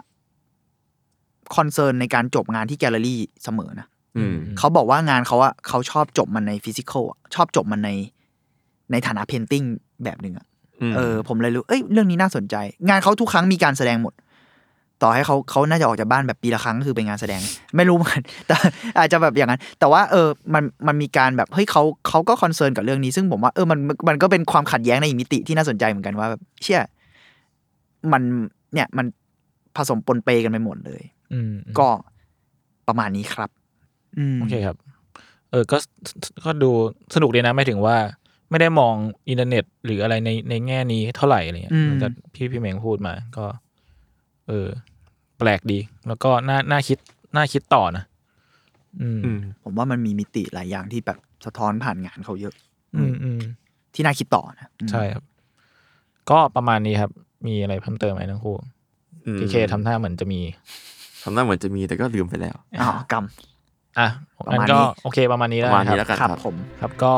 [1.56, 3.88] concern ในการจบงานที่แกลเลอรี่เสมอนะ
[4.18, 7.04] อืมเขาบอกว่างานเขาอะเขาชอบจบมันใน physical
[7.36, 7.90] ชอบจบมันใน
[8.92, 9.64] ในฐานะ painting
[10.04, 10.46] แบบหนึ่งอะ
[10.92, 12.56] มเออ ผมเลยรู้ เอ้ย เรื่องนี้น่าสนใจ
[12.90, 14.14] งานเขาทุกครั้งมีการแสดงหมด
[15.02, 17.42] ต่อให้เขาเขาน่าจะออกจากบ้านแบบปีละครั้งก็คือเป็นงานแสดง
[17.76, 18.56] ไม่รู้เหมือนกันแต่
[19.00, 26.82] อาจจะแบบอย่างนั้น แต่ว่าเออมันมันมีการแบบเฮ้ยเขาเขาก็คอนเซิร์นกับเรื่องนี้ ซึ่งผมว่าเออมันมันก็เป็นความขัดแย้งในอีกมิติที่น่าสนใจเหมือนกันว่าแบบเชื่อ
[28.12, 28.22] มัน
[28.74, 29.06] เนี่ยมัน
[29.78, 31.02] ผสมปนเปกันไปหมดเลย
[31.34, 31.88] อืมก็
[32.88, 33.50] ประมาณนี้ครับ
[34.18, 34.78] อืมโอเคครับ
[35.52, 35.78] เออก็
[36.46, 36.72] ก็ดู
[37.16, 37.98] สนุกดีนะหมายถึงว่า
[38.50, 38.96] ไม่ได้มอง
[39.30, 43.46] อินเทอร์เน็ต หรืออะไรในในแง่นี้เท่าไหร่อะไรเงี้ยอืมมันก็พี่พี่เมงพูดมา ก็
[44.48, 44.68] เออ
[45.40, 46.98] แปลกดี แล้วก็น่าน่าคิด
[47.36, 48.04] น่าคิดต่อนะ
[49.02, 52.54] อืมอืม ผมว่ามันมีมิติหลายอย่างที่แบบสะท้อนผ่านงานเขาเยอะ
[52.96, 53.40] อืมอืม
[53.94, 55.24] ที่น่าคิดต่อนะอืมใช่ครับ
[56.30, 57.12] ก็ประมาณนี้ครับ
[57.48, 58.56] มีอะไรเพิ่มเติมไหมทั้งคู่
[59.26, 60.42] อืมพีเคทำท่าเหมือนจะมี
[61.24, 63.26] ทำหน้าเหมือนจะมีแต่ก็ลืมไปแล้วอ๋อกรรม
[64.00, 64.08] อะ
[64.48, 67.14] ประงั้นมาณก็นี้โอเคประมาณนี้ปแล้วระมาณนะคนี้รับแล้วกันครับครับผมครับก็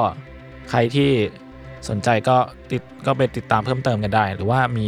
[0.70, 1.10] ใครที่
[1.90, 2.38] สนใจก็
[2.72, 4.88] ติดก็ไปติดตามเพิ่มเติมกันได้ หรือว่ามี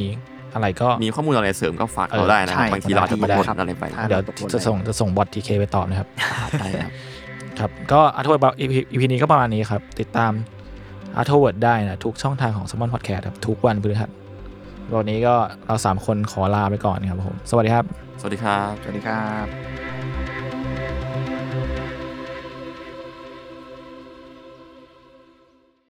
[0.54, 6.08] อะไรก็มีข้อมูลอะไรเสริมก็ฝากเออเราได้นะใช่บางทีเราอาจจะตกหล่นครับอะไรไปครับเดี๋ยวตกลงจะส่งจะส่งบอททีเคไปตอบนะครับ
[6.60, 6.92] ได้ครับ
[7.60, 10.32] ครับก็อาร์ทเวิร์ด EP นี้ก็ประมาณนี้ครับ ติดตาม
[11.18, 14.10] อาร์ทเวิร์ดได้นะ ทุกช่องทางของ s ม m อนพอดแคสต์ครับ ทุกวันพฤหัส
[14.98, 15.36] วันนี้ก็
[15.68, 17.86] เราสามคนขอลาไปก่อนครับผม สวัสดีครับ
[18.20, 20.11] สวัสดีครับ สวัสดีครับ